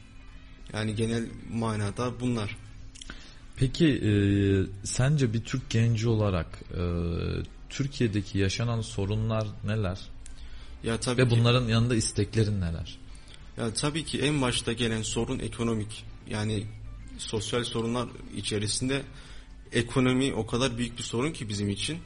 Yani 0.73 0.95
genel 0.95 1.29
manada 1.51 2.19
bunlar. 2.19 2.57
Peki 3.57 3.85
e, 3.87 4.11
sence 4.85 5.33
bir 5.33 5.43
Türk 5.43 5.69
genci 5.69 6.09
olarak 6.09 6.59
e, 6.71 6.81
Türkiye'deki 7.69 8.37
yaşanan 8.37 8.81
sorunlar 8.81 9.47
neler? 9.65 9.99
Ya 10.83 10.99
tabii 10.99 11.21
Ve 11.21 11.27
ki- 11.27 11.35
bunların 11.39 11.67
yanında 11.67 11.95
isteklerin 11.95 12.61
neler? 12.61 12.97
Ya 13.57 13.73
tabii 13.73 14.05
ki 14.05 14.19
en 14.19 14.41
başta 14.41 14.73
gelen 14.73 15.01
sorun 15.01 15.39
ekonomik. 15.39 16.03
Yani 16.29 16.63
sosyal 17.17 17.63
sorunlar 17.63 18.07
içerisinde 18.35 19.01
ekonomi 19.71 20.33
o 20.33 20.45
kadar 20.45 20.77
büyük 20.77 20.97
bir 20.97 21.03
sorun 21.03 21.31
ki 21.31 21.49
bizim 21.49 21.69
için. 21.69 21.97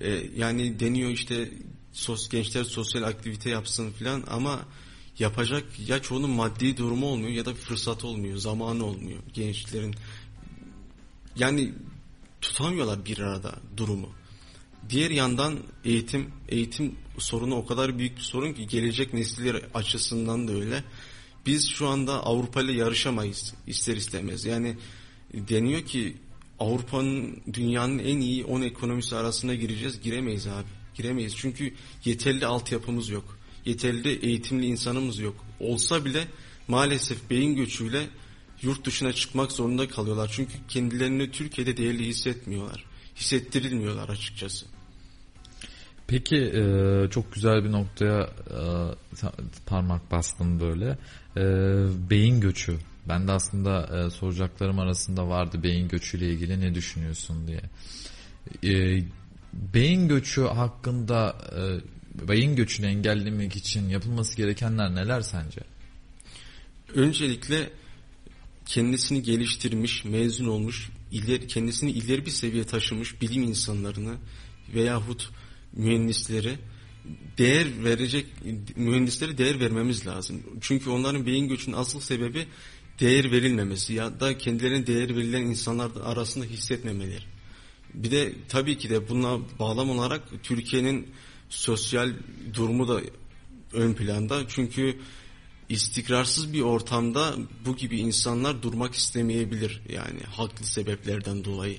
Ee, 0.00 0.22
yani 0.36 0.80
deniyor 0.80 1.10
işte 1.10 1.50
sos, 1.92 2.28
gençler 2.28 2.64
sosyal 2.64 3.02
aktivite 3.02 3.50
yapsın 3.50 3.90
filan 3.90 4.24
ama 4.30 4.60
yapacak 5.18 5.64
ya 5.88 6.02
çoğunun 6.02 6.30
maddi 6.30 6.76
durumu 6.76 7.06
olmuyor 7.06 7.30
ya 7.30 7.44
da 7.44 7.54
fırsat 7.54 8.04
olmuyor, 8.04 8.36
zamanı 8.36 8.84
olmuyor 8.84 9.18
gençlerin. 9.34 9.94
Yani 11.36 11.72
tutamıyorlar 12.40 13.04
bir 13.04 13.18
arada 13.18 13.54
durumu. 13.76 14.08
Diğer 14.90 15.10
yandan 15.10 15.58
eğitim 15.84 16.30
eğitim 16.48 16.94
sorunu 17.18 17.56
o 17.56 17.66
kadar 17.66 17.98
büyük 17.98 18.16
bir 18.16 18.22
sorun 18.22 18.52
ki 18.52 18.66
gelecek 18.66 19.14
nesiller 19.14 19.62
açısından 19.74 20.48
da 20.48 20.52
öyle. 20.52 20.84
Biz 21.46 21.68
şu 21.68 21.88
anda 21.88 22.26
Avrupa 22.26 22.62
ile 22.62 22.72
yarışamayız 22.72 23.54
ister 23.66 23.96
istemez. 23.96 24.44
Yani 24.44 24.76
deniyor 25.34 25.82
ki 25.82 26.16
Avrupa'nın 26.60 27.42
dünyanın 27.52 27.98
en 27.98 28.20
iyi 28.20 28.44
10 28.44 28.62
ekonomisi 28.62 29.16
arasına 29.16 29.54
gireceğiz. 29.54 30.00
Giremeyiz 30.00 30.46
abi. 30.46 30.68
Giremeyiz. 30.94 31.36
Çünkü 31.36 31.74
yeterli 32.04 32.46
altyapımız 32.46 33.08
yok. 33.08 33.38
Yeterli 33.64 34.26
eğitimli 34.26 34.66
insanımız 34.66 35.18
yok. 35.18 35.34
Olsa 35.60 36.04
bile 36.04 36.28
maalesef 36.68 37.30
beyin 37.30 37.56
göçüyle 37.56 38.06
yurt 38.62 38.86
dışına 38.86 39.12
çıkmak 39.12 39.52
zorunda 39.52 39.88
kalıyorlar. 39.88 40.30
Çünkü 40.32 40.52
kendilerini 40.68 41.30
Türkiye'de 41.30 41.76
değerli 41.76 42.06
hissetmiyorlar. 42.06 42.84
Hissettirilmiyorlar 43.16 44.08
açıkçası. 44.08 44.66
Peki 46.06 46.36
e, 46.36 46.62
çok 47.10 47.32
güzel 47.32 47.64
bir 47.64 47.72
noktaya 47.72 48.20
e, 48.22 48.60
parmak 49.66 50.10
bastım 50.10 50.60
böyle. 50.60 50.98
E, 51.36 51.42
beyin 52.10 52.40
göçü. 52.40 52.78
Ben 53.08 53.28
de 53.28 53.32
aslında 53.32 53.98
e, 54.06 54.10
soracaklarım 54.10 54.78
arasında 54.78 55.28
vardı 55.28 55.62
beyin 55.62 55.88
göçüyle 55.88 56.32
ilgili 56.32 56.60
ne 56.60 56.74
düşünüyorsun 56.74 57.46
diye. 57.46 57.62
E, 58.74 59.04
beyin 59.52 60.08
göçü 60.08 60.42
hakkında 60.42 61.36
e, 61.56 62.28
beyin 62.28 62.56
göçünü 62.56 62.86
engellemek 62.86 63.56
için 63.56 63.88
yapılması 63.88 64.36
gerekenler 64.36 64.94
neler 64.94 65.20
sence? 65.20 65.60
Öncelikle 66.94 67.70
kendisini 68.66 69.22
geliştirmiş, 69.22 70.04
mezun 70.04 70.46
olmuş, 70.46 70.90
ileri, 71.10 71.46
kendisini 71.46 71.90
ileri 71.90 72.26
bir 72.26 72.30
seviye 72.30 72.64
taşımış 72.64 73.20
bilim 73.20 73.42
insanlarını 73.42 74.16
veyahut 74.74 75.30
mühendisleri 75.72 76.58
değer 77.38 77.84
verecek 77.84 78.26
mühendislere 78.76 79.38
değer 79.38 79.60
vermemiz 79.60 80.06
lazım. 80.06 80.42
Çünkü 80.60 80.90
onların 80.90 81.26
beyin 81.26 81.48
göçünün 81.48 81.76
asıl 81.76 82.00
sebebi 82.00 82.46
değer 83.00 83.32
verilmemesi 83.32 83.94
ya 83.94 84.20
da 84.20 84.38
kendilerine 84.38 84.86
değer 84.86 85.16
verilen 85.16 85.42
insanlar 85.42 85.90
arasında 86.04 86.44
hissetmemeleri. 86.44 87.24
Bir 87.94 88.10
de 88.10 88.32
tabii 88.48 88.78
ki 88.78 88.90
de 88.90 89.08
buna 89.08 89.38
bağlam 89.58 89.90
olarak 89.90 90.22
Türkiye'nin 90.42 91.08
sosyal 91.48 92.12
durumu 92.54 92.88
da 92.88 93.00
ön 93.72 93.94
planda. 93.94 94.42
Çünkü 94.48 94.96
istikrarsız 95.72 96.52
bir 96.52 96.60
ortamda 96.60 97.34
bu 97.66 97.76
gibi 97.76 97.98
insanlar 97.98 98.62
durmak 98.62 98.94
istemeyebilir. 98.94 99.82
Yani 99.88 100.20
haklı 100.20 100.66
sebeplerden 100.66 101.44
dolayı. 101.44 101.78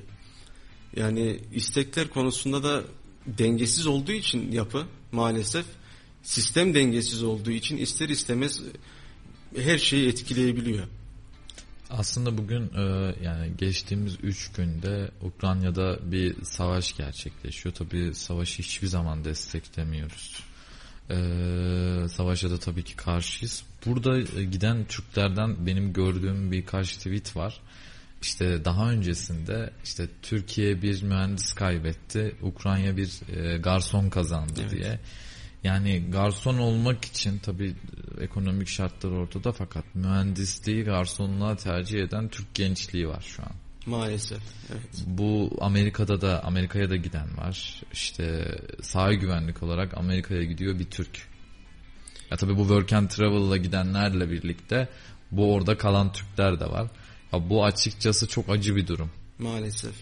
Yani 0.95 1.39
istekler 1.53 2.08
konusunda 2.10 2.63
da 2.63 2.84
dengesiz 3.27 3.88
olduğu 3.88 4.12
için 4.12 4.51
yapı 4.51 4.86
maalesef 5.12 5.65
sistem 6.23 6.73
dengesiz 6.73 7.23
olduğu 7.23 7.51
için 7.51 7.77
ister 7.77 8.10
istemez 8.10 8.62
her 9.58 9.77
şeyi 9.77 10.08
etkileyebiliyor. 10.08 10.88
Aslında 11.89 12.38
bugün 12.38 12.73
e, 12.73 13.15
yani 13.23 13.58
geçtiğimiz 13.58 14.17
üç 14.23 14.51
günde 14.51 15.12
Ukrayna'da 15.21 16.12
bir 16.12 16.43
savaş 16.43 16.97
gerçekleşiyor. 16.97 17.75
Tabii 17.75 18.15
savaşı 18.15 18.63
hiçbir 18.63 18.88
zaman 18.88 19.25
desteklemiyoruz. 19.25 20.43
E, 21.09 21.15
savaşa 22.09 22.49
da 22.49 22.59
tabii 22.59 22.83
ki 22.83 22.95
karşıyız. 22.95 23.63
Burada 23.85 24.19
e, 24.19 24.43
giden 24.43 24.85
Türklerden 24.85 25.65
benim 25.65 25.93
gördüğüm 25.93 26.51
birkaç 26.51 26.97
tweet 26.97 27.35
var. 27.35 27.61
İşte 28.21 28.65
daha 28.65 28.89
öncesinde 28.89 29.73
işte 29.83 30.07
Türkiye 30.21 30.81
bir 30.81 31.03
mühendis 31.03 31.53
kaybetti, 31.53 32.35
Ukrayna 32.41 32.97
bir 32.97 33.37
e, 33.37 33.57
garson 33.57 34.09
kazandı 34.09 34.59
evet. 34.61 34.71
diye. 34.71 34.99
Yani 35.63 36.11
garson 36.11 36.57
olmak 36.57 37.05
için 37.05 37.39
tabi 37.39 37.75
ekonomik 38.21 38.67
şartlar 38.67 39.11
ortada 39.11 39.51
fakat 39.51 39.95
mühendisliği 39.95 40.83
garsonluğa 40.83 41.55
tercih 41.55 41.99
eden 41.99 42.27
Türk 42.29 42.53
gençliği 42.53 43.07
var 43.07 43.21
şu 43.21 43.43
an. 43.43 43.62
Maalesef. 43.86 44.41
Evet. 44.72 45.04
Bu 45.08 45.58
Amerika'da 45.62 46.22
da 46.22 46.43
Amerika'ya 46.43 46.89
da 46.89 46.96
giden 46.96 47.38
var. 47.38 47.82
İşte 47.93 48.58
sahil 48.82 49.15
güvenlik 49.15 49.63
olarak 49.63 49.98
Amerika'ya 49.98 50.43
gidiyor 50.43 50.80
bir 50.80 50.86
Türk. 50.86 51.28
Ya 52.32 52.38
tabii 52.38 52.58
bu 52.58 52.62
work 52.62 52.93
and 52.93 53.10
travel'la 53.10 53.58
gidenlerle 53.58 54.32
birlikte 54.32 54.89
bu 55.32 55.54
orada 55.54 55.78
kalan 55.78 56.12
Türkler 56.12 56.60
de 56.60 56.65
var. 56.65 56.88
Ya 57.34 57.50
bu 57.50 57.65
açıkçası 57.65 58.28
çok 58.28 58.50
acı 58.50 58.76
bir 58.76 58.88
durum. 58.88 59.12
Maalesef. 59.39 59.93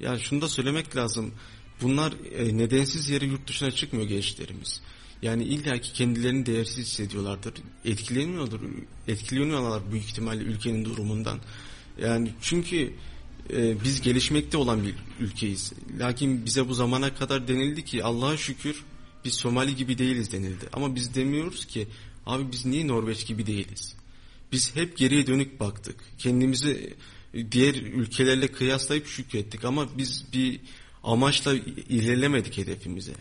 Ya 0.00 0.18
şunu 0.18 0.42
da 0.42 0.48
söylemek 0.48 0.96
lazım. 0.96 1.34
Bunlar 1.82 2.12
e, 2.34 2.56
nedensiz 2.56 3.08
yere 3.08 3.26
yurt 3.26 3.48
dışına 3.48 3.70
çıkmıyor 3.70 4.08
gençlerimiz. 4.08 4.80
Yani 5.22 5.44
illaki 5.44 5.92
kendilerini 5.92 6.46
değersiz 6.46 6.78
hissediyorlardır. 6.78 7.54
Etkileniyordur. 7.84 8.60
Etkileniyorlar 9.08 9.92
büyük 9.92 10.04
ihtimalle 10.04 10.42
ülkenin 10.42 10.84
durumundan. 10.84 11.38
Yani 12.02 12.32
çünkü 12.40 12.92
e, 13.52 13.84
biz 13.84 14.00
gelişmekte 14.00 14.56
olan 14.56 14.82
bir 14.82 14.94
ülkeyiz. 15.20 15.72
Lakin 15.98 16.46
bize 16.46 16.68
bu 16.68 16.74
zamana 16.74 17.14
kadar 17.14 17.48
denildi 17.48 17.84
ki 17.84 18.04
Allah'a 18.04 18.36
şükür 18.36 18.84
biz 19.24 19.34
Somali 19.34 19.76
gibi 19.76 19.98
değiliz 19.98 20.32
denildi. 20.32 20.64
Ama 20.72 20.94
biz 20.94 21.14
demiyoruz 21.14 21.66
ki 21.66 21.86
abi 22.26 22.52
biz 22.52 22.66
niye 22.66 22.88
Norveç 22.88 23.26
gibi 23.26 23.46
değiliz? 23.46 23.94
Biz 24.52 24.76
hep 24.76 24.96
geriye 24.96 25.26
dönük 25.26 25.60
baktık. 25.60 25.96
Kendimizi 26.18 26.96
diğer 27.52 27.74
ülkelerle 27.74 28.48
kıyaslayıp 28.48 29.06
şükrettik 29.06 29.64
ama 29.64 29.98
biz 29.98 30.24
bir 30.32 30.60
amaçla 31.04 31.54
ilerlemedik 31.88 32.58
hedefimize. 32.58 33.12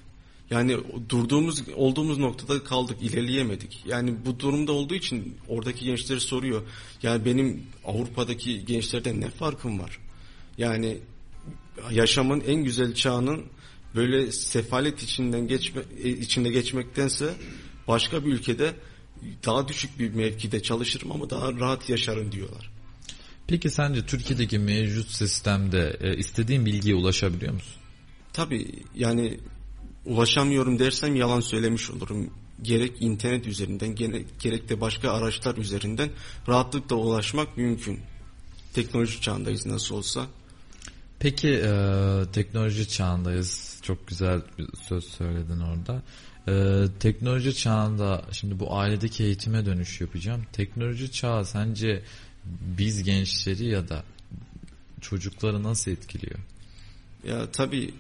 Yani 0.49 0.77
durduğumuz 1.09 1.63
olduğumuz 1.75 2.17
noktada 2.17 2.63
kaldık, 2.63 2.97
ilerleyemedik. 3.01 3.83
Yani 3.85 4.13
bu 4.25 4.39
durumda 4.39 4.71
olduğu 4.71 4.95
için 4.95 5.37
oradaki 5.47 5.85
gençleri 5.85 6.19
soruyor. 6.19 6.61
Yani 7.03 7.25
benim 7.25 7.63
Avrupa'daki 7.85 8.65
gençlerden 8.65 9.21
ne 9.21 9.29
farkım 9.29 9.79
var? 9.79 9.99
Yani 10.57 10.97
yaşamın 11.91 12.41
en 12.41 12.63
güzel 12.63 12.93
çağının 12.93 13.45
böyle 13.95 14.31
sefalet 14.31 15.03
içinden 15.03 15.47
geçme 15.47 15.81
e, 16.03 16.09
içinde 16.09 16.49
geçmektense 16.49 17.33
başka 17.87 18.25
bir 18.25 18.33
ülkede 18.33 18.73
daha 19.45 19.67
düşük 19.67 19.99
bir 19.99 20.13
mevkide 20.13 20.63
çalışırım 20.63 21.11
ama 21.11 21.29
daha 21.29 21.53
rahat 21.53 21.89
yaşarım 21.89 22.31
diyorlar. 22.31 22.71
Peki 23.47 23.69
sence 23.69 24.05
Türkiye'deki 24.05 24.59
mevcut 24.59 25.09
sistemde 25.09 25.97
e, 26.01 26.17
istediğin 26.17 26.65
bilgiye 26.65 26.95
ulaşabiliyor 26.95 27.53
musun? 27.53 27.75
Tabii 28.33 28.83
yani 28.95 29.39
ulaşamıyorum 30.05 30.79
dersem 30.79 31.15
yalan 31.15 31.39
söylemiş 31.39 31.91
olurum. 31.91 32.29
Gerek 32.61 33.01
internet 33.01 33.47
üzerinden 33.47 33.95
gerek 34.39 34.69
de 34.69 34.81
başka 34.81 35.11
araçlar 35.11 35.57
üzerinden 35.57 36.09
rahatlıkla 36.47 36.95
ulaşmak 36.95 37.57
mümkün. 37.57 37.99
Teknoloji 38.73 39.21
çağındayız 39.21 39.65
nasıl 39.65 39.95
olsa. 39.95 40.27
Peki 41.19 41.49
e, 41.49 41.71
teknoloji 42.33 42.89
çağındayız. 42.89 43.79
Çok 43.81 44.07
güzel 44.07 44.41
bir 44.57 44.67
söz 44.87 45.05
söyledin 45.05 45.59
orada. 45.59 46.01
E, 46.47 46.85
teknoloji 46.99 47.55
çağında 47.55 48.25
şimdi 48.31 48.59
bu 48.59 48.75
ailedeki 48.75 49.23
eğitime 49.23 49.65
dönüş 49.65 50.01
yapacağım. 50.01 50.45
Teknoloji 50.53 51.11
çağı 51.11 51.45
sence 51.45 52.03
biz 52.77 53.03
gençleri 53.03 53.65
ya 53.65 53.89
da 53.89 54.03
çocukları 55.01 55.63
nasıl 55.63 55.91
etkiliyor? 55.91 56.39
Ya 57.27 57.51
tabii 57.51 57.93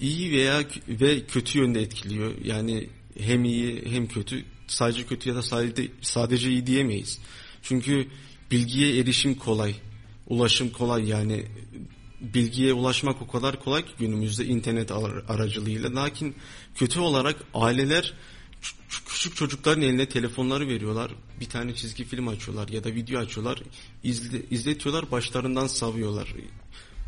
iyi 0.00 0.32
veya 0.32 0.64
ve 0.88 1.26
kötü 1.26 1.58
yönde 1.58 1.82
etkiliyor. 1.82 2.34
Yani 2.44 2.88
hem 3.18 3.44
iyi 3.44 3.84
hem 3.86 4.06
kötü. 4.06 4.44
Sadece 4.66 5.06
kötü 5.06 5.28
ya 5.28 5.34
da 5.34 5.42
sadece, 5.42 5.88
sadece 6.00 6.50
iyi 6.50 6.66
diyemeyiz. 6.66 7.18
Çünkü 7.62 8.08
bilgiye 8.50 9.00
erişim 9.00 9.34
kolay. 9.34 9.74
Ulaşım 10.26 10.70
kolay 10.70 11.08
yani 11.08 11.46
bilgiye 12.34 12.72
ulaşmak 12.72 13.22
o 13.22 13.26
kadar 13.26 13.64
kolay 13.64 13.84
ki 13.84 13.92
günümüzde 13.98 14.44
internet 14.44 14.92
aracılığıyla. 15.28 15.94
Lakin 15.94 16.34
kötü 16.74 17.00
olarak 17.00 17.36
aileler 17.54 18.14
küçük 19.08 19.36
çocukların 19.36 19.82
eline 19.82 20.08
telefonları 20.08 20.68
veriyorlar. 20.68 21.10
Bir 21.40 21.48
tane 21.48 21.74
çizgi 21.74 22.04
film 22.04 22.28
açıyorlar 22.28 22.68
ya 22.68 22.84
da 22.84 22.94
video 22.94 23.20
açıyorlar. 23.20 23.62
İzle, 24.02 24.42
izletiyorlar 24.50 25.10
başlarından 25.10 25.66
savuyorlar. 25.66 26.34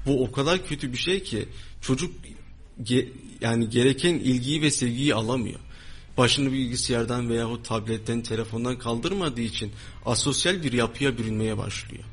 Bu 0.07 0.25
o 0.25 0.33
kadar 0.33 0.67
kötü 0.67 0.93
bir 0.93 0.99
şey 0.99 1.23
ki 1.23 1.49
çocuk 1.81 2.15
ge, 2.83 3.09
yani 3.41 3.71
gereken 3.71 4.15
ilgiyi 4.15 4.63
ve 4.63 4.71
sevgiyi 4.71 5.15
alamıyor. 5.15 5.61
Başını 6.17 6.53
bilgisayardan 6.53 7.29
veya 7.29 7.63
tabletten, 7.63 8.23
telefondan 8.23 8.79
kaldırmadığı 8.79 9.41
için 9.41 9.73
asosyal 10.07 10.63
bir 10.63 10.73
yapıya 10.73 11.19
bürünmeye 11.19 11.59
başlıyor. 11.59 12.05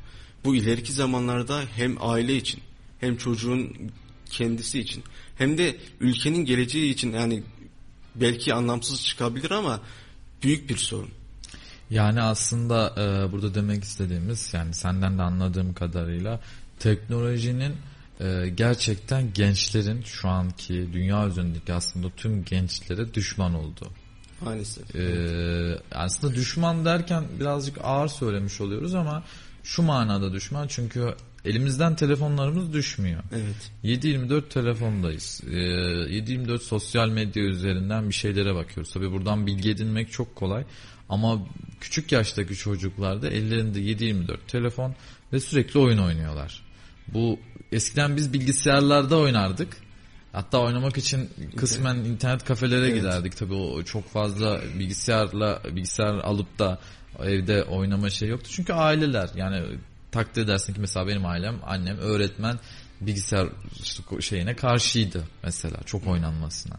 Bu 0.44 0.56
ileriki 0.56 0.92
zamanlarda 0.92 1.62
hem 1.76 1.96
aile 2.00 2.36
için 2.36 2.60
hem 3.00 3.16
çocuğun 3.16 3.90
kendisi 4.30 4.80
için 4.80 5.04
hem 5.38 5.58
de 5.58 5.76
ülkenin 6.00 6.44
geleceği 6.44 6.92
için 6.92 7.12
yani 7.12 7.42
belki 8.14 8.54
anlamsız 8.54 9.04
çıkabilir 9.04 9.50
ama 9.50 9.80
büyük 10.42 10.70
bir 10.70 10.76
sorun. 10.76 11.10
Yani 11.90 12.22
aslında 12.22 12.94
e, 12.96 13.32
burada 13.32 13.54
demek 13.54 13.84
istediğimiz 13.84 14.54
yani 14.54 14.74
senden 14.74 15.18
de 15.18 15.22
anladığım 15.22 15.74
kadarıyla 15.74 16.40
teknolojinin 16.78 17.76
e, 18.20 18.48
gerçekten 18.54 19.32
gençlerin 19.32 20.02
şu 20.02 20.28
anki 20.28 20.88
dünya 20.92 21.26
üzerindeki 21.26 21.72
aslında 21.72 22.10
tüm 22.16 22.44
gençlere 22.44 23.14
düşman 23.14 23.54
oldu. 23.54 23.90
Maalesef. 24.40 24.96
E, 24.96 25.80
aslında 25.92 26.34
düşman 26.34 26.84
derken 26.84 27.24
birazcık 27.40 27.78
ağır 27.82 28.08
söylemiş 28.08 28.60
oluyoruz 28.60 28.94
ama 28.94 29.22
şu 29.62 29.82
manada 29.82 30.32
düşman 30.32 30.66
çünkü 30.66 31.14
elimizden 31.44 31.96
telefonlarımız 31.96 32.72
düşmüyor. 32.72 33.22
Evet. 33.32 34.02
7-24 34.04 34.48
telefondayız. 34.48 35.40
Ee, 35.46 35.54
7-24 35.54 36.58
sosyal 36.58 37.08
medya 37.08 37.42
üzerinden 37.42 38.08
bir 38.08 38.14
şeylere 38.14 38.54
bakıyoruz. 38.54 38.92
Tabi 38.92 39.12
buradan 39.12 39.46
bilgi 39.46 39.70
edinmek 39.70 40.12
çok 40.12 40.36
kolay. 40.36 40.64
Ama 41.08 41.46
küçük 41.80 42.12
yaştaki 42.12 42.54
çocuklarda 42.56 43.28
ellerinde 43.28 43.80
7-24 43.80 44.36
telefon 44.48 44.94
ve 45.32 45.40
sürekli 45.40 45.80
oyun 45.80 45.98
oynuyorlar. 45.98 46.62
Bu 47.08 47.38
eskiden 47.72 48.16
biz 48.16 48.32
bilgisayarlarda 48.32 49.16
oynardık. 49.18 49.76
Hatta 50.32 50.58
oynamak 50.58 50.98
için 50.98 51.30
kısmen 51.56 51.96
internet 51.96 52.44
kafelere 52.44 52.86
Evet. 52.86 52.96
giderdik. 52.96 53.36
Tabii 53.36 53.54
o 53.54 53.82
çok 53.82 54.08
fazla 54.08 54.60
bilgisayarla 54.78 55.62
bilgisayar 55.76 56.14
alıp 56.14 56.58
da 56.58 56.78
evde 57.22 57.62
oynama 57.62 58.10
şey 58.10 58.28
yoktu. 58.28 58.50
Çünkü 58.52 58.72
aileler 58.72 59.30
yani 59.36 59.62
takdir 60.14 60.42
edersin 60.42 60.74
ki 60.74 60.80
mesela 60.80 61.06
benim 61.06 61.26
ailem, 61.26 61.56
annem 61.66 61.98
öğretmen 61.98 62.58
bilgisayar 63.00 63.48
şeyine 64.20 64.56
karşıydı 64.56 65.24
mesela 65.42 65.76
çok 65.86 66.06
oynanmasına. 66.06 66.76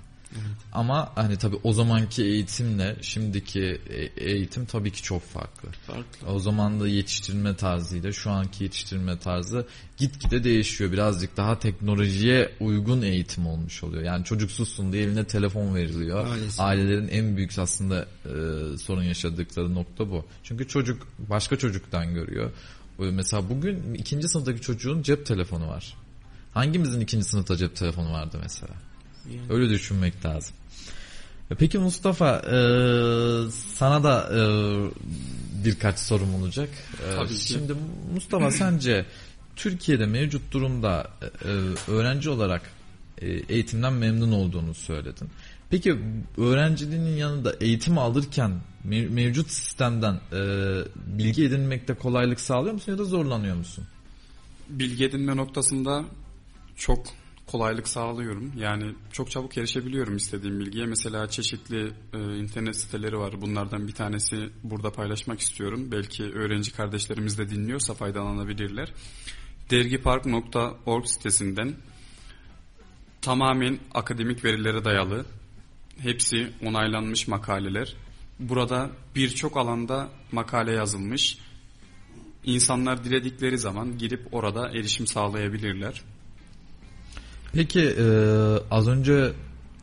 Ama 0.73 1.11
hani 1.15 1.37
tabii 1.37 1.55
o 1.63 1.73
zamanki 1.73 2.23
eğitimle 2.23 2.95
şimdiki 3.01 3.81
e- 3.89 4.29
eğitim 4.31 4.65
tabii 4.65 4.91
ki 4.91 5.03
çok 5.03 5.23
farklı. 5.23 5.69
Farklı. 5.87 6.27
O 6.27 6.39
zaman 6.39 6.79
da 6.79 6.87
yetiştirme 6.87 7.55
tarzıyla 7.55 8.11
şu 8.11 8.31
anki 8.31 8.63
yetiştirme 8.63 9.19
tarzı 9.19 9.67
gitgide 9.97 10.43
değişiyor. 10.43 10.91
Birazcık 10.91 11.37
daha 11.37 11.59
teknolojiye 11.59 12.51
uygun 12.59 13.01
eğitim 13.01 13.47
olmuş 13.47 13.83
oluyor. 13.83 14.03
Yani 14.03 14.25
çocuksuzsun 14.25 14.93
diye 14.93 15.03
eline 15.03 15.23
telefon 15.23 15.75
veriliyor. 15.75 16.27
Maalesef. 16.27 16.59
Ailelerin 16.59 17.07
en 17.07 17.37
büyük 17.37 17.59
aslında 17.59 18.05
e, 18.25 18.77
sorun 18.77 19.03
yaşadıkları 19.03 19.73
nokta 19.73 20.09
bu. 20.09 20.25
Çünkü 20.43 20.67
çocuk 20.67 21.07
başka 21.17 21.57
çocuktan 21.57 22.13
görüyor. 22.13 22.51
Mesela 22.99 23.49
bugün 23.49 23.93
ikinci 23.93 24.27
sınıftaki 24.27 24.61
çocuğun 24.61 25.01
cep 25.01 25.25
telefonu 25.25 25.67
var. 25.67 25.93
Hangimizin 26.53 26.99
ikinci 27.01 27.25
sınıfta 27.25 27.57
cep 27.57 27.75
telefonu 27.75 28.11
vardı 28.11 28.37
mesela? 28.43 28.73
Yani. 29.29 29.41
Öyle 29.49 29.69
düşünmek 29.69 30.25
lazım. 30.25 30.55
E, 31.51 31.55
Peki 31.55 31.77
Mustafa 31.77 32.35
e, 32.37 32.57
sana 33.51 34.03
da 34.03 34.29
e, 34.33 34.41
birkaç 35.65 35.99
sorum 35.99 36.35
olacak. 36.35 36.69
E, 37.07 37.15
Tabii 37.15 37.27
ki. 37.27 37.47
Şimdi 37.47 37.75
Mustafa 38.13 38.51
sence 38.51 39.05
Türkiye'de 39.55 40.05
mevcut 40.05 40.51
durumda 40.51 41.07
e, 41.45 41.47
öğrenci 41.91 42.29
olarak 42.29 42.61
e, 43.21 43.27
eğitimden 43.27 43.93
memnun 43.93 44.31
olduğunu 44.31 44.73
söyledin. 44.73 45.29
Peki 45.69 45.99
öğrenciliğinin 46.37 47.17
yanında 47.17 47.55
eğitim 47.61 47.97
alırken 47.97 48.51
mevcut 48.85 49.51
sistemden 49.51 50.13
e, 50.13 50.39
bilgi 50.95 51.45
edinmekte 51.45 51.93
kolaylık 51.93 52.39
sağlıyor 52.39 52.73
musun 52.73 52.91
ya 52.91 52.97
da 52.97 53.03
zorlanıyor 53.03 53.55
musun? 53.55 53.85
Bilgi 54.69 55.05
edinme 55.05 55.37
noktasında 55.37 56.05
çok 56.75 57.05
kolaylık 57.47 57.87
sağlıyorum. 57.87 58.51
Yani 58.57 58.95
çok 59.11 59.31
çabuk 59.31 59.57
erişebiliyorum 59.57 60.17
istediğim 60.17 60.59
bilgiye. 60.59 60.85
Mesela 60.85 61.29
çeşitli 61.29 61.91
e, 62.13 62.37
internet 62.37 62.75
siteleri 62.75 63.17
var. 63.17 63.41
Bunlardan 63.41 63.87
bir 63.87 63.93
tanesi 63.93 64.49
burada 64.63 64.91
paylaşmak 64.91 65.39
istiyorum. 65.39 65.91
Belki 65.91 66.23
öğrenci 66.23 66.71
kardeşlerimiz 66.73 67.37
de 67.37 67.49
dinliyorsa 67.49 67.93
faydalanabilirler. 67.93 68.93
Dergipark.org 69.71 71.05
sitesinden 71.05 71.75
tamamen 73.21 73.79
akademik 73.93 74.45
verilere 74.45 74.85
dayalı. 74.85 75.25
Hepsi 75.97 76.51
onaylanmış 76.65 77.27
makaleler. 77.27 77.95
Burada 78.39 78.91
birçok 79.15 79.57
alanda 79.57 80.09
makale 80.31 80.71
yazılmış. 80.71 81.37
İnsanlar 82.43 83.03
diledikleri 83.03 83.57
zaman 83.57 83.97
girip 83.97 84.33
orada 84.33 84.69
erişim 84.69 85.07
sağlayabilirler. 85.07 86.01
Peki 87.53 87.81
e, 87.81 88.05
az 88.71 88.87
önce 88.87 89.33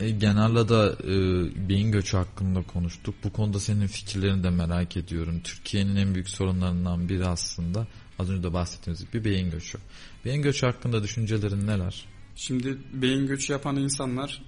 e, 0.00 0.10
Genel'le 0.10 0.68
e, 1.04 1.68
beyin 1.68 1.92
göçü 1.92 2.16
hakkında 2.16 2.62
konuştuk. 2.62 3.14
Bu 3.24 3.32
konuda 3.32 3.60
senin 3.60 3.86
fikirlerini 3.86 4.44
de 4.44 4.50
merak 4.50 4.96
ediyorum. 4.96 5.40
Türkiye'nin 5.44 5.96
en 5.96 6.14
büyük 6.14 6.28
sorunlarından 6.28 7.08
biri 7.08 7.26
aslında 7.26 7.86
az 8.18 8.30
önce 8.30 8.42
de 8.42 8.52
bahsettiğimiz 8.52 9.10
gibi 9.10 9.24
beyin 9.24 9.50
göçü. 9.50 9.78
Beyin 10.24 10.42
göçü 10.42 10.66
hakkında 10.66 11.02
düşüncelerin 11.02 11.66
neler? 11.66 12.04
Şimdi 12.36 12.78
beyin 12.92 13.26
göçü 13.26 13.52
yapan 13.52 13.76
insanlar 13.76 14.42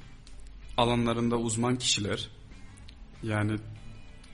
alanlarında 0.77 1.37
uzman 1.37 1.77
kişiler. 1.77 2.29
Yani 3.23 3.59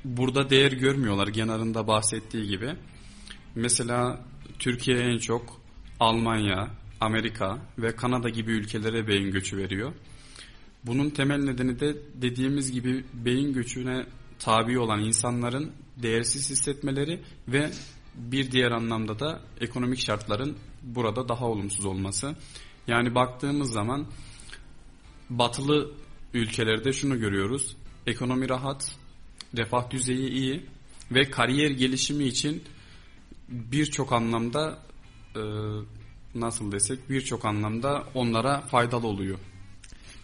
burada 0.04 0.50
değer 0.50 0.72
görmüyorlar 0.72 1.28
genelinde 1.28 1.86
bahsettiği 1.86 2.46
gibi. 2.46 2.76
Mesela 3.54 4.24
Türkiye 4.58 4.98
en 4.98 5.18
çok 5.18 5.60
Almanya, 6.00 6.70
Amerika 7.00 7.58
ve 7.78 7.96
Kanada 7.96 8.28
gibi 8.28 8.52
ülkelere 8.52 9.08
beyin 9.08 9.30
göçü 9.30 9.56
veriyor. 9.56 9.92
Bunun 10.86 11.10
temel 11.10 11.38
nedeni 11.38 11.80
de 11.80 11.96
dediğimiz 12.14 12.72
gibi 12.72 13.04
beyin 13.12 13.52
göçüne 13.52 14.06
tabi 14.38 14.78
olan 14.78 15.00
insanların 15.00 15.72
değersiz 15.96 16.50
hissetmeleri 16.50 17.20
ve 17.48 17.70
bir 18.14 18.50
diğer 18.50 18.70
anlamda 18.70 19.18
da 19.18 19.40
ekonomik 19.60 19.98
şartların 19.98 20.56
burada 20.82 21.28
daha 21.28 21.46
olumsuz 21.46 21.84
olması. 21.84 22.34
Yani 22.86 23.14
baktığımız 23.14 23.72
zaman 23.72 24.06
batılı 25.30 25.90
ülkelerde 26.34 26.92
şunu 26.92 27.20
görüyoruz. 27.20 27.76
Ekonomi 28.06 28.48
rahat, 28.48 28.96
refah 29.56 29.90
düzeyi 29.90 30.30
iyi 30.30 30.66
ve 31.10 31.30
kariyer 31.30 31.70
gelişimi 31.70 32.24
için 32.24 32.64
birçok 33.48 34.12
anlamda 34.12 34.78
e, 35.36 35.40
nasıl 36.34 36.72
desek 36.72 37.10
birçok 37.10 37.44
anlamda 37.44 38.04
onlara 38.14 38.60
faydalı 38.60 39.06
oluyor. 39.06 39.38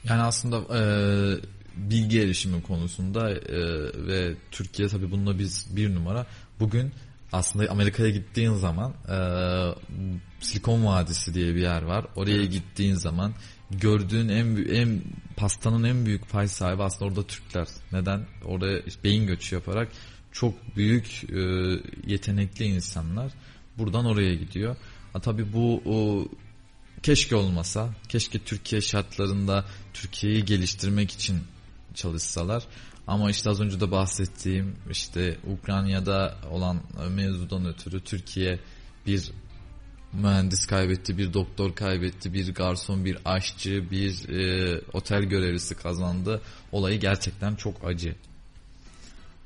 Yani 0.05 0.23
aslında 0.23 0.79
e, 0.79 0.81
bilgi 1.77 2.21
erişimi 2.21 2.62
konusunda 2.62 3.31
e, 3.31 3.59
ve 4.07 4.35
Türkiye 4.51 4.89
tabii 4.89 5.11
bununla 5.11 5.39
biz 5.39 5.77
bir 5.77 5.95
numara. 5.95 6.27
Bugün 6.61 6.93
aslında 7.33 7.71
Amerika'ya 7.71 8.11
gittiğin 8.11 8.55
zaman 8.55 8.93
e, 9.09 9.19
Silikon 10.41 10.87
Vadisi 10.87 11.35
diye 11.35 11.55
bir 11.55 11.61
yer 11.61 11.83
var. 11.83 12.07
Oraya 12.17 12.45
gittiğin 12.45 12.95
zaman 12.95 13.35
gördüğün 13.70 14.29
en 14.29 14.57
en 14.74 15.02
pastanın 15.37 15.85
en 15.85 16.07
büyük 16.07 16.31
pay 16.31 16.48
sahibi 16.48 16.83
aslında 16.83 17.05
orada 17.11 17.26
Türkler. 17.26 17.66
Neden? 17.92 18.26
Oraya 18.44 18.83
beyin 19.05 19.26
göçü 19.26 19.55
yaparak 19.55 19.88
çok 20.33 20.76
büyük 20.76 21.24
e, 21.31 21.40
yetenekli 22.07 22.64
insanlar 22.64 23.33
buradan 23.79 24.05
oraya 24.05 24.35
gidiyor. 24.35 24.76
Ha, 25.12 25.20
tabii 25.20 25.52
bu 25.52 25.83
o, 25.85 26.29
keşke 27.02 27.37
olmasa, 27.37 27.94
keşke 28.09 28.38
Türkiye 28.38 28.81
şartlarında 28.81 29.64
Türkiye'yi 29.94 30.44
geliştirmek 30.44 31.11
için 31.11 31.38
çalışsalar. 31.94 32.64
Ama 33.07 33.31
işte 33.31 33.50
az 33.50 33.61
önce 33.61 33.81
de 33.81 33.90
bahsettiğim 33.90 34.76
işte 34.90 35.38
Ukrayna'da 35.46 36.38
olan 36.50 36.81
mevzudan 37.11 37.66
ötürü 37.66 38.00
Türkiye 38.00 38.61
bir 39.07 39.33
mühendis 40.12 40.66
kaybetti, 40.66 41.19
bir 41.19 41.33
doktor 41.33 41.75
kaybetti, 41.75 42.33
bir 42.33 42.55
garson, 42.55 43.05
bir 43.05 43.19
aşçı, 43.25 43.90
bir 43.90 44.29
e, 44.29 44.81
otel 44.92 45.23
görevlisi 45.23 45.75
kazandı. 45.75 46.40
Olayı 46.73 47.01
gerçekten 47.01 47.55
çok 47.55 47.85
acı. 47.85 48.14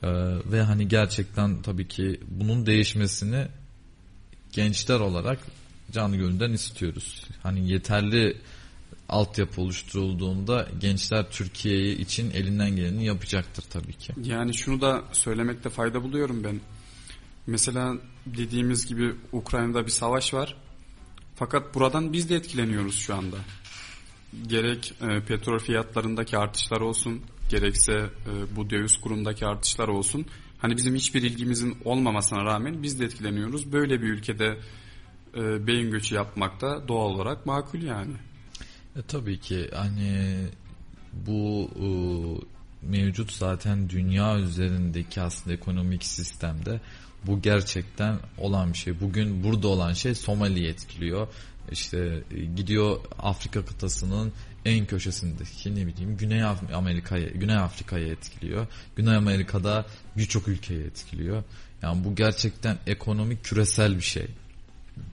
Ee, 0.03 0.09
ve 0.53 0.63
hani 0.63 0.89
gerçekten 0.89 1.63
tabii 1.63 1.89
ki 1.89 2.21
bunun 2.31 2.67
değişmesini 2.67 3.47
gençler 4.53 5.01
olarak 5.01 5.39
canı 5.93 6.17
gönülden 6.17 6.53
istiyoruz. 6.53 7.25
Hani 7.43 7.71
yeterli 7.71 8.37
altyapı 9.09 9.61
oluşturulduğunda 9.61 10.69
gençler 10.81 11.31
Türkiye 11.31 11.93
için 11.93 12.31
elinden 12.31 12.77
geleni 12.77 13.05
yapacaktır 13.05 13.65
tabii 13.71 13.93
ki. 13.93 14.13
Yani 14.25 14.55
şunu 14.55 14.81
da 14.81 15.05
söylemekte 15.13 15.71
fayda 15.71 16.03
buluyorum 16.03 16.45
ben. 16.45 16.61
Mesela 17.51 17.97
dediğimiz 18.27 18.87
gibi 18.87 19.15
Ukrayna'da 19.33 19.87
bir 19.87 19.91
savaş 19.91 20.35
var. 20.35 20.57
Fakat 21.35 21.75
buradan 21.75 22.13
biz 22.13 22.31
de 22.31 22.35
etkileniyoruz 22.35 22.99
şu 22.99 23.15
anda. 23.15 23.37
Gerek 24.47 24.95
e, 25.01 25.21
petrol 25.21 25.59
fiyatlarındaki 25.59 26.39
artışlar 26.39 26.81
olsun, 26.81 27.21
gerekse 27.49 27.93
e, 27.93 28.57
bu 28.57 28.71
döviz 28.71 28.97
kurundaki 28.97 29.47
artışlar 29.47 29.89
olsun. 29.89 30.27
Hani 30.59 30.77
bizim 30.77 30.95
hiçbir 30.95 31.23
ilgimizin 31.23 31.79
olmamasına 31.85 32.45
rağmen 32.45 32.83
biz 32.83 33.01
de 33.01 33.05
etkileniyoruz. 33.05 33.73
Böyle 33.73 34.03
bir 34.03 34.09
ülkede 34.09 34.59
e, 35.35 35.67
beyin 35.67 35.91
göçü 35.91 36.15
yapmak 36.15 36.61
da 36.61 36.89
doğal 36.89 37.11
olarak 37.11 37.47
makul 37.47 37.83
yani. 37.83 38.15
E, 38.97 39.03
tabii 39.03 39.41
ki 39.41 39.71
hani 39.75 40.47
bu 41.13 41.71
e, 41.77 41.89
mevcut 42.83 43.33
zaten 43.33 43.89
dünya 43.89 44.39
üzerindeki 44.39 45.21
aslında 45.21 45.55
ekonomik 45.55 46.05
sistemde 46.05 46.81
bu 47.27 47.43
gerçekten 47.43 48.19
olan 48.39 48.73
bir 48.73 48.79
şey. 48.79 49.01
Bugün 49.01 49.45
burada 49.45 49.69
olan 49.69 49.93
şey 49.93 50.15
Somali'yi 50.15 50.69
etkiliyor. 50.69 51.29
İşte 51.73 52.23
e, 52.31 52.45
gidiyor 52.45 53.01
Afrika 53.19 53.65
kıtasının 53.65 54.33
en 54.65 54.87
köşesindeki 54.87 55.77
ne 55.77 55.87
bileyim 55.87 56.17
Güney 56.17 56.43
Amerika'ya, 56.75 57.29
Güney 57.29 57.57
Afrika'ya 57.57 58.07
etkiliyor. 58.07 58.67
Güney 58.97 59.17
Amerika'da 59.17 59.87
birçok 60.17 60.49
ülkeyi 60.49 60.81
etkiliyor. 60.85 61.45
Yani 61.83 62.05
bu 62.05 62.15
gerçekten 62.15 62.79
ekonomik 62.87 63.45
küresel 63.45 63.97
bir 63.97 64.03
şey. 64.03 64.27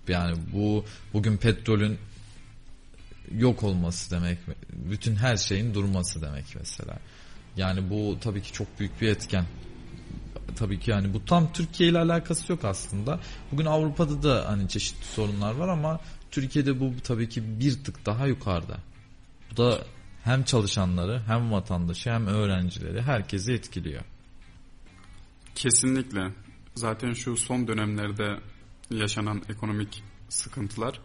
Yani 0.07 0.37
bu 0.53 0.85
bugün 1.13 1.37
petrolün 1.37 1.97
yok 3.37 3.63
olması 3.63 4.11
demek. 4.11 4.37
Bütün 4.73 5.15
her 5.15 5.37
şeyin 5.37 5.73
durması 5.73 6.21
demek 6.21 6.45
mesela. 6.59 6.99
Yani 7.57 7.89
bu 7.89 8.17
tabii 8.21 8.41
ki 8.41 8.53
çok 8.53 8.79
büyük 8.79 9.01
bir 9.01 9.07
etken. 9.07 9.45
Tabii 10.59 10.79
ki 10.79 10.91
yani 10.91 11.13
bu 11.13 11.25
tam 11.25 11.53
Türkiye 11.53 11.89
ile 11.89 11.99
alakası 11.99 12.51
yok 12.51 12.65
aslında. 12.65 13.19
Bugün 13.51 13.65
Avrupa'da 13.65 14.23
da 14.23 14.49
hani 14.49 14.69
çeşitli 14.69 15.05
sorunlar 15.05 15.55
var 15.55 15.67
ama 15.67 15.99
Türkiye'de 16.31 16.79
bu 16.79 16.93
tabii 17.03 17.29
ki 17.29 17.59
bir 17.59 17.83
tık 17.83 18.05
daha 18.05 18.27
yukarıda. 18.27 18.77
Bu 19.51 19.57
da 19.57 19.79
hem 20.23 20.43
çalışanları 20.43 21.21
hem 21.27 21.51
vatandaşı 21.51 22.09
hem 22.09 22.27
öğrencileri 22.27 23.01
herkesi 23.01 23.53
etkiliyor. 23.53 24.01
Kesinlikle. 25.55 26.31
Zaten 26.75 27.13
şu 27.13 27.37
son 27.37 27.67
dönemlerde 27.67 28.39
yaşanan 28.91 29.41
ekonomik 29.49 30.03
sıkıntılar 30.29 30.99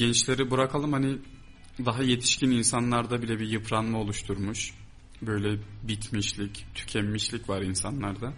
gençleri 0.00 0.50
bırakalım 0.50 0.92
hani 0.92 1.18
daha 1.84 2.02
yetişkin 2.02 2.50
insanlarda 2.50 3.22
bile 3.22 3.38
bir 3.38 3.48
yıpranma 3.48 3.98
oluşturmuş. 3.98 4.74
Böyle 5.22 5.58
bitmişlik, 5.82 6.66
tükenmişlik 6.74 7.48
var 7.48 7.62
insanlarda. 7.62 8.32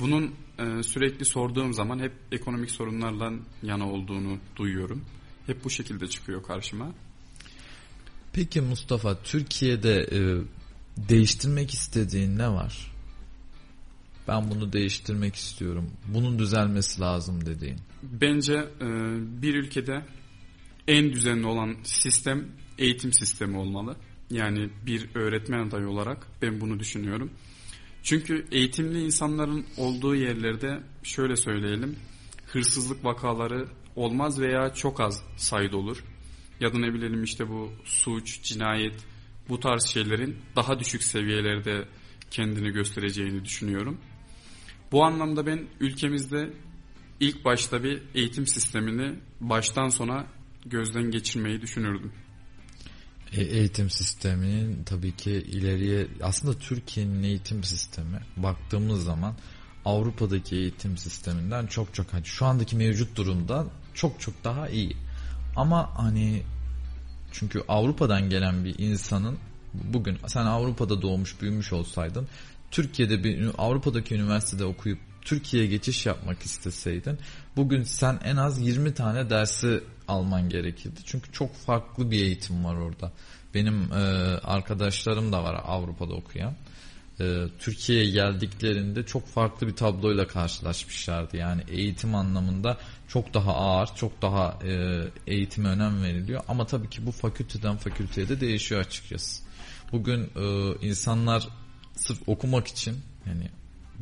Bunun 0.00 0.34
e, 0.58 0.82
sürekli 0.82 1.24
sorduğum 1.24 1.72
zaman 1.72 1.98
hep 1.98 2.12
ekonomik 2.32 2.70
sorunlarla 2.70 3.32
yana 3.62 3.90
olduğunu 3.90 4.38
duyuyorum. 4.56 5.04
Hep 5.46 5.64
bu 5.64 5.70
şekilde 5.70 6.06
çıkıyor 6.06 6.42
karşıma. 6.42 6.92
Peki 8.32 8.60
Mustafa 8.60 9.22
Türkiye'de 9.22 9.94
e, 10.12 10.20
değiştirmek 11.08 11.70
istediğin 11.70 12.38
ne 12.38 12.48
var? 12.48 12.92
Ben 14.28 14.50
bunu 14.50 14.72
değiştirmek 14.72 15.34
istiyorum. 15.34 15.90
Bunun 16.08 16.38
düzelmesi 16.38 17.00
lazım 17.00 17.46
dediğin. 17.46 17.78
Bence 18.02 18.54
e, 18.80 18.86
bir 19.42 19.54
ülkede 19.54 20.06
en 20.88 21.12
düzenli 21.12 21.46
olan 21.46 21.76
sistem 21.84 22.48
eğitim 22.78 23.12
sistemi 23.12 23.56
olmalı. 23.56 23.96
Yani 24.32 24.70
bir 24.86 25.08
öğretmen 25.14 25.68
adayı 25.68 25.88
olarak 25.88 26.26
ben 26.42 26.60
bunu 26.60 26.80
düşünüyorum. 26.80 27.30
Çünkü 28.02 28.46
eğitimli 28.52 29.04
insanların 29.04 29.66
olduğu 29.76 30.14
yerlerde 30.14 30.80
şöyle 31.02 31.36
söyleyelim 31.36 31.96
hırsızlık 32.46 33.04
vakaları 33.04 33.68
olmaz 33.96 34.40
veya 34.40 34.74
çok 34.74 35.00
az 35.00 35.24
sayıda 35.36 35.76
olur. 35.76 36.04
Ya 36.60 36.72
da 36.72 36.78
ne 36.78 36.94
bilelim 36.94 37.24
işte 37.24 37.48
bu 37.48 37.72
suç, 37.84 38.42
cinayet 38.42 38.94
bu 39.48 39.60
tarz 39.60 39.86
şeylerin 39.86 40.36
daha 40.56 40.78
düşük 40.78 41.02
seviyelerde 41.02 41.88
kendini 42.30 42.70
göstereceğini 42.70 43.44
düşünüyorum. 43.44 43.98
Bu 44.92 45.04
anlamda 45.04 45.46
ben 45.46 45.66
ülkemizde 45.80 46.52
ilk 47.20 47.44
başta 47.44 47.84
bir 47.84 48.02
eğitim 48.14 48.46
sistemini 48.46 49.14
baştan 49.40 49.88
sona 49.88 50.26
gözden 50.66 51.10
geçirmeyi 51.10 51.60
düşünürdüm. 51.60 52.12
E, 53.32 53.42
eğitim 53.42 53.90
sisteminin 53.90 54.84
tabii 54.84 55.16
ki 55.16 55.30
ileriye 55.30 56.06
aslında 56.22 56.58
Türkiye'nin 56.58 57.22
eğitim 57.22 57.64
sistemi 57.64 58.20
baktığımız 58.36 59.04
zaman 59.04 59.34
Avrupa'daki 59.84 60.56
eğitim 60.56 60.96
sisteminden 60.96 61.66
çok 61.66 61.94
çok 61.94 62.12
hani 62.12 62.24
şu 62.24 62.46
andaki 62.46 62.76
mevcut 62.76 63.16
durumda 63.16 63.66
çok 63.94 64.20
çok 64.20 64.44
daha 64.44 64.68
iyi. 64.68 64.96
Ama 65.56 65.90
hani 65.96 66.42
çünkü 67.32 67.62
Avrupa'dan 67.68 68.30
gelen 68.30 68.64
bir 68.64 68.78
insanın 68.78 69.38
bugün 69.74 70.18
sen 70.26 70.46
Avrupa'da 70.46 71.02
doğmuş 71.02 71.40
büyümüş 71.40 71.72
olsaydın 71.72 72.28
Türkiye'de 72.70 73.24
bir 73.24 73.50
Avrupa'daki 73.58 74.14
üniversitede 74.14 74.64
okuyup 74.64 74.98
Türkiye'ye 75.24 75.68
geçiş 75.68 76.06
yapmak 76.06 76.42
isteseydin 76.42 77.18
bugün 77.56 77.82
sen 77.82 78.20
en 78.24 78.36
az 78.36 78.60
20 78.60 78.94
tane 78.94 79.30
dersi 79.30 79.80
alman 80.08 80.48
gerekirdi. 80.48 81.00
Çünkü 81.04 81.32
çok 81.32 81.54
farklı 81.54 82.10
bir 82.10 82.22
eğitim 82.22 82.64
var 82.64 82.74
orada. 82.74 83.12
Benim 83.54 83.92
e, 83.92 83.96
arkadaşlarım 84.44 85.32
da 85.32 85.44
var 85.44 85.60
Avrupa'da 85.64 86.14
okuyan. 86.14 86.54
E, 87.20 87.44
Türkiye'ye 87.58 88.10
geldiklerinde 88.10 89.06
çok 89.06 89.26
farklı 89.26 89.66
bir 89.66 89.76
tabloyla 89.76 90.26
karşılaşmışlardı. 90.26 91.36
Yani 91.36 91.62
eğitim 91.68 92.14
anlamında 92.14 92.78
çok 93.08 93.34
daha 93.34 93.54
ağır, 93.54 93.88
çok 93.96 94.22
daha 94.22 94.58
e, 94.64 95.02
eğitime 95.26 95.68
önem 95.68 96.02
veriliyor. 96.02 96.42
Ama 96.48 96.66
tabii 96.66 96.90
ki 96.90 97.06
bu 97.06 97.12
fakülteden 97.12 97.76
fakülteye 97.76 98.28
de 98.28 98.40
değişiyor 98.40 98.80
açıkçası. 98.80 99.42
Bugün 99.92 100.30
e, 100.36 100.74
insanlar 100.86 101.48
sırf 101.96 102.28
okumak 102.28 102.66
için 102.66 102.96
yani 103.26 103.48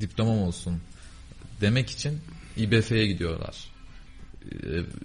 diplomam 0.00 0.38
olsun 0.38 0.80
demek 1.60 1.90
için 1.90 2.20
İBF'ye 2.56 3.06
gidiyorlar. 3.06 3.56
E, 4.44 4.56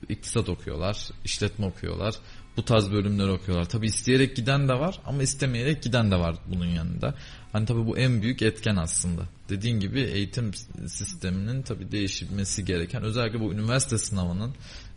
iktisat 0.10 0.50
okuyorlar, 0.50 1.10
işletme 1.26 1.66
okuyorlar. 1.66 2.16
Bu 2.58 2.66
tarz 2.66 2.92
bölümler 2.92 3.28
okuyorlar. 3.28 3.70
Tabi 3.70 3.86
isteyerek 3.86 4.36
giden 4.36 4.68
de 4.68 4.74
var 4.74 5.00
ama 5.06 5.24
istemeyerek 5.24 5.84
giden 5.84 6.12
de 6.12 6.16
var 6.16 6.36
bunun 6.48 6.66
yanında. 6.66 7.16
Hani 7.52 7.66
tabi 7.66 7.86
bu 7.86 7.98
en 7.98 8.22
büyük 8.22 8.42
etken 8.42 8.76
aslında. 8.76 9.22
Dediğin 9.50 9.80
gibi 9.80 10.02
eğitim 10.02 10.54
sisteminin 10.88 11.62
tabi 11.62 11.92
değişilmesi 11.92 12.66
gereken 12.66 13.04
özellikle 13.04 13.40
bu 13.40 13.54
üniversite 13.54 13.98
sınavının 13.98 14.56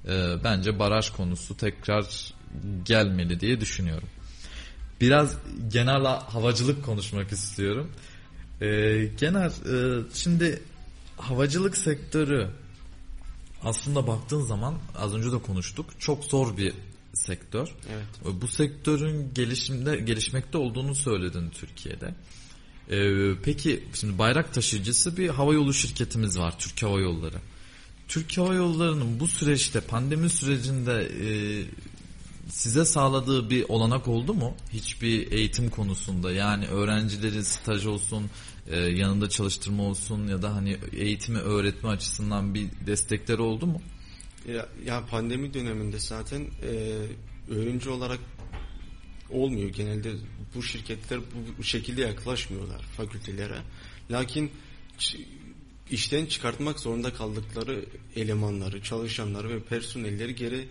e, 0.09 0.34
bence 0.44 0.78
baraj 0.78 1.11
konusu 1.11 1.56
tekrar 1.56 2.34
gelmeli 2.84 3.40
diye 3.40 3.61
düşünüyorum. 3.61 4.09
Biraz 5.00 5.36
genel 5.68 6.04
havacılık 6.04 6.84
konuşmak 6.84 7.32
istiyorum. 7.32 7.90
E, 8.61 8.66
genel 9.20 9.50
e, 9.50 10.02
şimdi 10.14 10.62
havacılık 11.18 11.76
sektörü 11.76 12.50
aslında 13.62 14.06
baktığın 14.06 14.42
zaman 14.42 14.74
az 14.96 15.14
önce 15.14 15.32
de 15.32 15.38
konuştuk 15.38 15.86
çok 15.98 16.24
zor 16.24 16.56
bir 16.56 16.74
sektör. 17.14 17.74
Evet. 17.92 18.36
Bu 18.42 18.48
sektörün 18.48 19.34
gelişimde 19.34 19.96
gelişmekte 19.96 20.58
olduğunu 20.58 20.94
söyledin 20.94 21.50
Türkiye'de. 21.50 22.14
Ee, 22.90 23.34
peki 23.42 23.84
şimdi 23.94 24.18
bayrak 24.18 24.54
taşıyıcısı 24.54 25.16
bir 25.16 25.28
hava 25.28 25.54
yolu 25.54 25.74
şirketimiz 25.74 26.38
var 26.38 26.58
Türk 26.58 26.82
Hava 26.82 27.00
Yolları. 27.00 27.38
Türk 28.08 28.38
Hava 28.38 28.54
Yolları'nın 28.54 29.20
bu 29.20 29.28
süreçte 29.28 29.80
pandemi 29.80 30.30
sürecinde 30.30 31.02
e, 31.02 31.28
size 32.48 32.84
sağladığı 32.84 33.50
bir 33.50 33.64
olanak 33.68 34.08
oldu 34.08 34.34
mu? 34.34 34.54
Hiçbir 34.72 35.32
eğitim 35.32 35.70
konusunda 35.70 36.32
yani 36.32 36.66
öğrencileri 36.66 37.44
staj 37.44 37.86
olsun, 37.86 38.30
e, 38.70 38.76
yanında 38.76 39.28
çalıştırma 39.28 39.82
olsun 39.82 40.28
ya 40.28 40.42
da 40.42 40.54
hani 40.54 40.76
eğitimi 40.92 41.38
öğretme 41.38 41.90
açısından 41.90 42.54
bir 42.54 42.68
destekleri 42.86 43.42
oldu 43.42 43.66
mu? 43.66 43.82
Ya, 44.48 44.68
ya 44.84 45.06
pandemi 45.06 45.54
döneminde 45.54 45.98
zaten 45.98 46.46
e, 46.62 47.02
öğrenci 47.50 47.88
olarak 47.88 48.18
olmuyor 49.30 49.68
genelde 49.68 50.12
bu 50.54 50.62
şirketler 50.62 51.20
bu, 51.58 51.62
şekilde 51.62 52.02
yaklaşmıyorlar 52.02 52.82
fakültelere. 52.82 53.58
Lakin 54.10 54.50
işten 55.90 56.26
çıkartmak 56.26 56.80
zorunda 56.80 57.14
kaldıkları 57.14 57.84
elemanları, 58.16 58.82
çalışanları 58.82 59.48
ve 59.48 59.60
personelleri 59.62 60.34
geri 60.34 60.68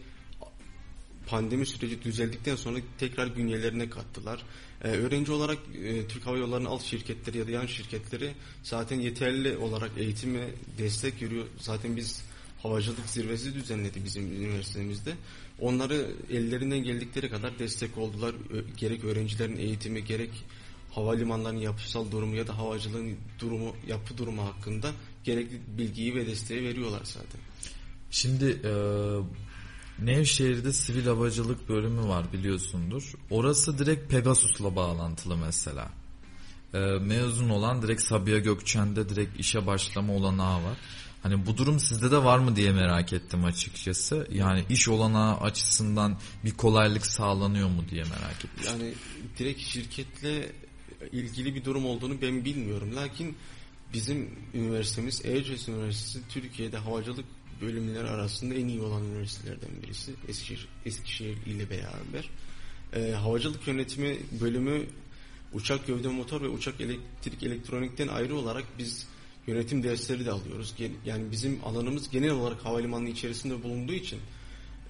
pandemi 1.27 1.65
süreci 1.65 2.03
düzeldikten 2.03 2.55
sonra 2.55 2.79
tekrar 2.97 3.27
günyelerine 3.27 3.89
kattılar. 3.89 4.43
Ee, 4.84 4.88
öğrenci 4.88 5.32
olarak 5.32 5.57
e, 5.84 6.07
Türk 6.07 6.25
Hava 6.25 6.38
Yolları'nın 6.38 6.69
alt 6.69 6.84
şirketleri 6.84 7.38
ya 7.38 7.47
da 7.47 7.51
yan 7.51 7.65
şirketleri 7.65 8.34
zaten 8.63 8.99
yeterli 8.99 9.57
olarak 9.57 9.91
eğitime 9.97 10.49
destek 10.78 11.19
görüyor. 11.19 11.45
Zaten 11.59 11.97
biz 11.97 12.23
havacılık 12.63 13.09
zirvesi 13.09 13.53
düzenledi 13.53 14.03
bizim 14.05 14.43
üniversitemizde. 14.43 15.13
Onları 15.59 16.11
ellerinden 16.30 16.84
geldikleri 16.84 17.30
kadar 17.30 17.59
destek 17.59 17.97
oldular. 17.97 18.36
Gerek 18.78 19.03
öğrencilerin 19.03 19.57
eğitimi 19.57 20.03
gerek 20.05 20.32
havalimanlarının 20.91 21.59
yapısal 21.59 22.11
durumu 22.11 22.36
ya 22.36 22.47
da 22.47 22.57
havacılığın 22.57 23.17
durumu, 23.39 23.75
yapı 23.88 24.17
durumu 24.17 24.45
hakkında 24.45 24.91
gerekli 25.23 25.59
bilgiyi 25.78 26.15
ve 26.15 26.28
desteği 26.28 26.63
veriyorlar 26.63 27.01
zaten. 27.03 27.41
Şimdi 28.11 28.45
e, 28.45 28.71
Nevşehir'de 29.99 30.73
sivil 30.73 31.05
havacılık 31.05 31.69
bölümü 31.69 32.07
var 32.07 32.33
biliyorsundur. 32.33 33.13
Orası 33.29 33.77
direkt 33.77 34.11
Pegasus'la 34.11 34.75
bağlantılı 34.75 35.37
mesela. 35.37 35.89
E, 36.73 36.77
mezun 36.79 37.49
olan 37.49 37.81
direkt 37.81 38.01
Sabiha 38.01 38.37
Gökçen'de 38.37 39.09
direkt 39.09 39.39
işe 39.39 39.67
başlama 39.67 40.13
olanağı 40.13 40.63
var. 40.63 40.77
Hani 41.23 41.45
bu 41.45 41.57
durum 41.57 41.79
sizde 41.79 42.11
de 42.11 42.17
var 42.23 42.39
mı 42.39 42.55
diye 42.55 42.71
merak 42.71 43.13
ettim 43.13 43.45
açıkçası. 43.45 44.27
Yani 44.31 44.65
iş 44.69 44.89
olanağı 44.89 45.37
açısından 45.37 46.19
bir 46.45 46.51
kolaylık 46.51 47.05
sağlanıyor 47.05 47.69
mu 47.69 47.83
diye 47.89 48.03
merak 48.03 48.45
ettim. 48.45 48.63
Yani 48.65 48.93
direkt 49.37 49.61
şirketle 49.61 50.51
ilgili 51.11 51.55
bir 51.55 51.65
durum 51.65 51.85
olduğunu 51.85 52.21
ben 52.21 52.45
bilmiyorum. 52.45 52.95
Lakin 52.95 53.37
bizim 53.93 54.29
üniversitemiz 54.53 55.25
Erciyes 55.25 55.69
Üniversitesi 55.69 56.27
Türkiye'de 56.29 56.77
havacılık 56.77 57.25
bölümleri 57.61 58.07
arasında 58.07 58.53
en 58.53 58.67
iyi 58.67 58.81
olan 58.81 59.03
üniversitelerden 59.03 59.69
birisi. 59.83 60.11
Eskişehir, 60.27 60.67
Eskişehir 60.85 61.37
ile 61.45 61.69
beraber. 61.69 62.29
Ee, 62.93 63.11
havacılık 63.11 63.67
yönetimi 63.67 64.17
bölümü 64.41 64.85
uçak 65.53 65.87
gövde 65.87 66.07
motor 66.07 66.41
ve 66.41 66.47
uçak 66.47 66.81
elektrik 66.81 67.43
elektronikten 67.43 68.07
ayrı 68.07 68.35
olarak 68.35 68.65
biz 68.77 69.07
yönetim 69.47 69.83
dersleri 69.83 70.25
de 70.25 70.31
alıyoruz. 70.31 70.73
Yani 71.05 71.31
bizim 71.31 71.59
alanımız 71.65 72.09
genel 72.09 72.31
olarak 72.31 72.65
havalimanı 72.65 73.09
içerisinde 73.09 73.63
bulunduğu 73.63 73.93
için 73.93 74.19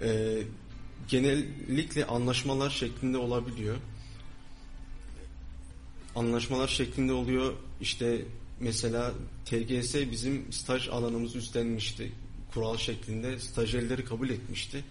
e, 0.01 0.41
genellikle 1.07 2.05
anlaşmalar 2.05 2.69
şeklinde 2.69 3.17
olabiliyor. 3.17 3.77
Anlaşmalar 6.15 6.67
şeklinde 6.67 7.13
oluyor. 7.13 7.53
İşte 7.81 8.25
mesela 8.59 9.13
TGS 9.45 9.95
bizim 9.95 10.53
staj 10.53 10.87
alanımızı 10.87 11.37
üstlenmişti. 11.37 12.11
Kural 12.57 12.77
şeklinde 12.77 13.39
stajyerleri 13.39 14.05
kabul 14.05 14.29
etmişti. 14.29 14.83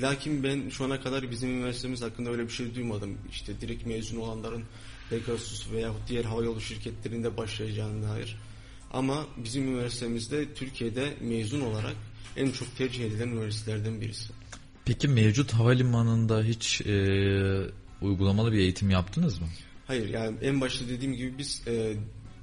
Lakin 0.00 0.42
ben 0.42 0.68
şu 0.68 0.84
ana 0.84 1.00
kadar 1.00 1.30
bizim 1.30 1.50
üniversitemiz 1.50 2.02
hakkında 2.02 2.30
öyle 2.30 2.42
bir 2.42 2.52
şey 2.52 2.74
duymadım. 2.74 3.18
İşte 3.30 3.60
direkt 3.60 3.86
mezun 3.86 4.20
olanların 4.20 4.64
Pegasus 5.10 5.72
veya 5.72 5.92
diğer 6.08 6.24
havayolu 6.24 6.60
şirketlerinde 6.60 7.36
başlayacağına 7.36 8.08
dair. 8.08 8.36
Ama 8.92 9.26
bizim 9.44 9.68
üniversitemizde 9.68 10.54
Türkiye'de 10.54 11.14
mezun 11.20 11.60
olarak 11.60 11.96
en 12.36 12.50
çok 12.50 12.76
tercih 12.76 13.04
edilen 13.04 13.28
üniversitelerden 13.28 14.00
birisi. 14.00 14.32
Peki 14.84 15.08
mevcut 15.08 15.52
havalimanında 15.52 16.42
hiç 16.42 16.80
e, 16.80 16.94
uygulamalı 18.02 18.52
bir 18.52 18.58
eğitim 18.58 18.90
yaptınız 18.90 19.38
mı? 19.38 19.46
Hayır 19.86 20.08
yani 20.08 20.36
en 20.42 20.60
başta 20.60 20.88
dediğim 20.88 21.14
gibi 21.14 21.38
biz 21.38 21.62
e, 21.66 21.96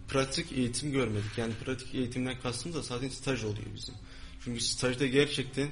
pratik 0.08 0.52
eğitim 0.52 0.92
görmedik. 0.92 1.38
Yani 1.38 1.54
pratik 1.66 1.96
eğitimden 1.96 2.36
kastımız 2.44 2.78
da 2.78 2.82
zaten 2.82 3.10
staj 3.10 3.44
oluyor 3.44 3.68
bizim. 3.76 3.96
Çünkü 4.44 4.62
stajda 4.62 5.08
gerçekten 5.08 5.70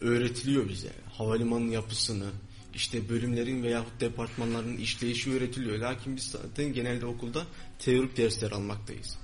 öğretiliyor 0.00 0.68
bize. 0.68 0.92
Havalimanının 1.12 1.70
yapısını, 1.70 2.30
işte 2.74 3.08
bölümlerin 3.08 3.62
veyahut 3.62 4.00
departmanların 4.00 4.76
işleyişi 4.76 5.32
öğretiliyor. 5.32 5.78
Lakin 5.78 6.16
biz 6.16 6.24
zaten 6.24 6.72
genelde 6.72 7.06
okulda 7.06 7.46
teorik 7.78 8.16
dersler 8.16 8.50
almaktayız. 8.50 9.18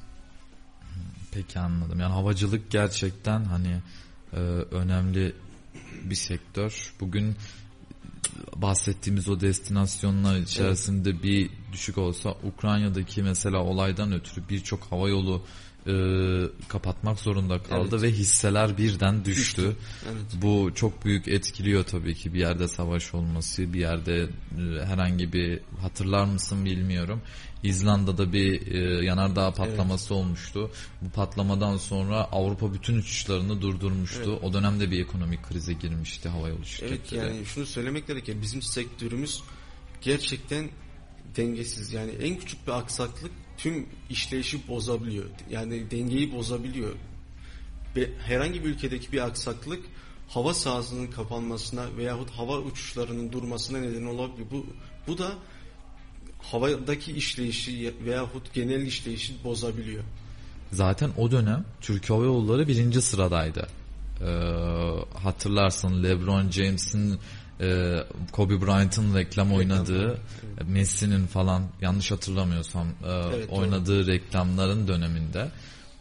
Peki 1.33 1.59
anladım. 1.59 2.01
Yani 2.01 2.13
havacılık 2.13 2.71
gerçekten 2.71 3.45
hani 3.45 3.83
e, 4.33 4.37
önemli 4.71 5.35
bir 6.05 6.15
sektör. 6.15 6.93
Bugün 7.01 7.37
bahsettiğimiz 8.57 9.29
o 9.29 9.41
destinasyonlar 9.41 10.37
içerisinde 10.37 11.11
evet. 11.11 11.23
bir 11.23 11.51
düşük 11.73 11.99
olsa 11.99 12.31
Ukrayna'daki 12.31 13.23
mesela 13.23 13.63
olaydan 13.63 14.13
ötürü 14.13 14.49
birçok 14.49 14.85
hava 14.85 15.09
yolu 15.09 15.43
e, 15.87 15.95
kapatmak 16.69 17.19
zorunda 17.19 17.63
kaldı 17.63 17.89
evet. 17.91 18.03
ve 18.03 18.13
hisseler 18.13 18.79
birden 18.79 19.25
düştü. 19.25 19.77
Evet. 20.05 20.43
Bu 20.43 20.71
çok 20.75 21.05
büyük 21.05 21.29
etkiliyor 21.29 21.85
tabii 21.85 22.15
ki 22.15 22.35
bir 22.35 22.39
yerde 22.39 22.69
savaş 22.69 23.15
olması, 23.15 23.73
bir 23.73 23.81
yerde 23.81 24.23
e, 24.23 24.85
herhangi 24.85 25.33
bir 25.33 25.61
hatırlar 25.81 26.25
mısın 26.25 26.65
bilmiyorum. 26.65 27.23
İzlanda'da 27.63 28.33
bir 28.33 28.73
e, 28.73 29.05
yanardağ 29.05 29.51
patlaması 29.51 30.15
evet. 30.15 30.25
olmuştu. 30.25 30.71
Bu 31.03 31.11
patlamadan 31.11 31.77
sonra 31.77 32.25
Avrupa 32.25 32.75
bütün 32.75 32.99
uçuşlarını 32.99 33.63
durdurmuştu. 33.63 34.31
Evet. 34.33 34.43
O 34.43 34.53
dönemde 34.53 34.91
bir 34.91 35.01
ekonomik 35.01 35.49
krize 35.49 35.73
girmişti 35.73 36.29
havayolu 36.29 36.65
şirketleri. 36.65 37.21
Evet 37.21 37.35
yani 37.35 37.47
şunu 37.47 37.67
söylemek 37.67 38.07
gerekir. 38.07 38.37
Bizim 38.43 38.63
sektörümüz 38.63 39.43
gerçekten 40.01 40.71
dengesiz. 41.37 41.93
Yani 41.93 42.11
en 42.11 42.39
küçük 42.39 42.67
bir 42.67 42.73
aksaklık 42.73 43.33
tüm 43.59 43.87
işleyişi 44.11 44.69
bozabiliyor. 44.69 45.25
Yani 45.51 45.91
dengeyi 45.91 46.33
bozabiliyor. 46.33 46.95
Ve 47.97 48.11
herhangi 48.19 48.65
bir 48.65 48.69
ülkedeki 48.69 49.13
bir 49.13 49.27
aksaklık 49.27 49.85
hava 50.29 50.55
sahasının 50.55 51.07
kapanmasına 51.07 51.85
veyahut 51.97 52.31
hava 52.31 52.59
uçuşlarının 52.59 53.33
durmasına 53.33 53.79
neden 53.79 54.05
olabiliyor. 54.05 54.51
Bu, 54.51 54.67
bu 55.07 55.19
da 55.19 55.33
havadaki 56.39 57.13
işleyişi 57.13 57.95
veyahut 58.05 58.55
genel 58.55 58.81
işleyişi 58.81 59.45
bozabiliyor. 59.45 60.05
Zaten 60.73 61.11
o 61.17 61.31
dönem 61.31 61.65
Türk 61.81 62.11
Hava 62.11 62.25
Yolları 62.25 62.69
birinci 62.69 63.03
sıradaydı. 63.03 63.69
Ee, 64.21 64.27
hatırlarsın 65.15 66.03
LeBron 66.03 66.51
James'in 66.51 67.19
e, 67.61 67.97
Kobe 68.33 68.61
Bryant'ın 68.67 69.15
reklam 69.15 69.53
oynadığı. 69.53 70.21
Messi'nin 70.67 71.27
falan 71.27 71.63
yanlış 71.81 72.11
hatırlamıyorsam 72.11 72.87
e, 72.87 73.11
evet, 73.11 73.51
oynadığı 73.51 74.07
doğru. 74.07 74.13
reklamların 74.13 74.89
döneminde 74.89 75.51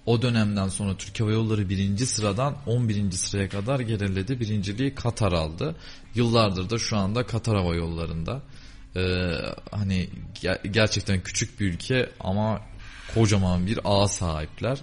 o 0.05 0.21
dönemden 0.21 0.67
sonra 0.67 0.97
Türk 0.97 1.19
Hava 1.19 1.31
Yolları 1.31 1.69
birinci 1.69 2.05
sıradan 2.05 2.55
11. 2.65 3.11
sıraya 3.11 3.49
kadar 3.49 3.79
geriledi. 3.79 4.39
Birinciliği 4.39 4.95
Katar 4.95 5.31
aldı. 5.31 5.75
Yıllardır 6.15 6.69
da 6.69 6.77
şu 6.77 6.97
anda 6.97 7.25
Katar 7.25 7.55
Hava 7.55 7.75
Yolları'nda. 7.75 8.41
Ee, 8.95 9.31
hani 9.71 10.09
ger- 10.41 10.67
gerçekten 10.67 11.21
küçük 11.23 11.59
bir 11.59 11.65
ülke 11.65 12.09
ama 12.19 12.61
kocaman 13.13 13.67
bir 13.67 13.79
ağ 13.83 14.07
sahipler 14.07 14.81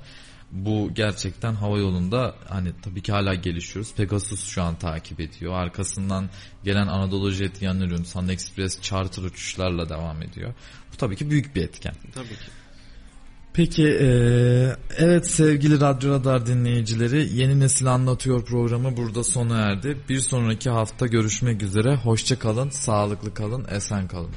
bu 0.52 0.90
gerçekten 0.94 1.54
hava 1.54 1.78
yolunda 1.78 2.34
hani 2.48 2.72
tabii 2.82 3.02
ki 3.02 3.12
hala 3.12 3.34
gelişiyoruz. 3.34 3.94
Pegasus 3.94 4.44
şu 4.44 4.62
an 4.62 4.74
takip 4.74 5.20
ediyor. 5.20 5.52
Arkasından 5.54 6.30
gelen 6.64 6.86
Anadolu 6.86 7.30
Jet 7.30 7.62
Yanürün, 7.62 8.02
Sun 8.02 8.28
Express 8.28 8.80
charter 8.80 9.22
uçuşlarla 9.22 9.88
devam 9.88 10.22
ediyor. 10.22 10.54
Bu 10.92 10.96
tabii 10.96 11.16
ki 11.16 11.30
büyük 11.30 11.54
bir 11.54 11.62
etken. 11.62 11.94
Tabii 12.14 12.28
ki. 12.28 12.50
Peki 13.54 13.88
e, 13.88 14.06
evet 14.96 15.30
sevgili 15.30 15.80
Radyo 15.80 16.10
Radar 16.10 16.46
dinleyicileri 16.46 17.28
Yeni 17.34 17.60
Nesil 17.60 17.86
Anlatıyor 17.86 18.44
programı 18.44 18.96
burada 18.96 19.24
sona 19.24 19.58
erdi. 19.58 19.98
Bir 20.08 20.20
sonraki 20.20 20.70
hafta 20.70 21.06
görüşmek 21.06 21.62
üzere. 21.62 21.96
Hoşça 21.96 22.38
kalın, 22.38 22.70
sağlıklı 22.70 23.34
kalın, 23.34 23.66
esen 23.70 24.08
kalın. 24.08 24.30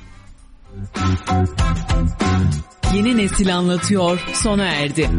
Yeni 2.94 3.18
Nesil 3.18 3.56
Anlatıyor 3.56 4.20
sona 4.34 4.66
erdi. 4.66 5.10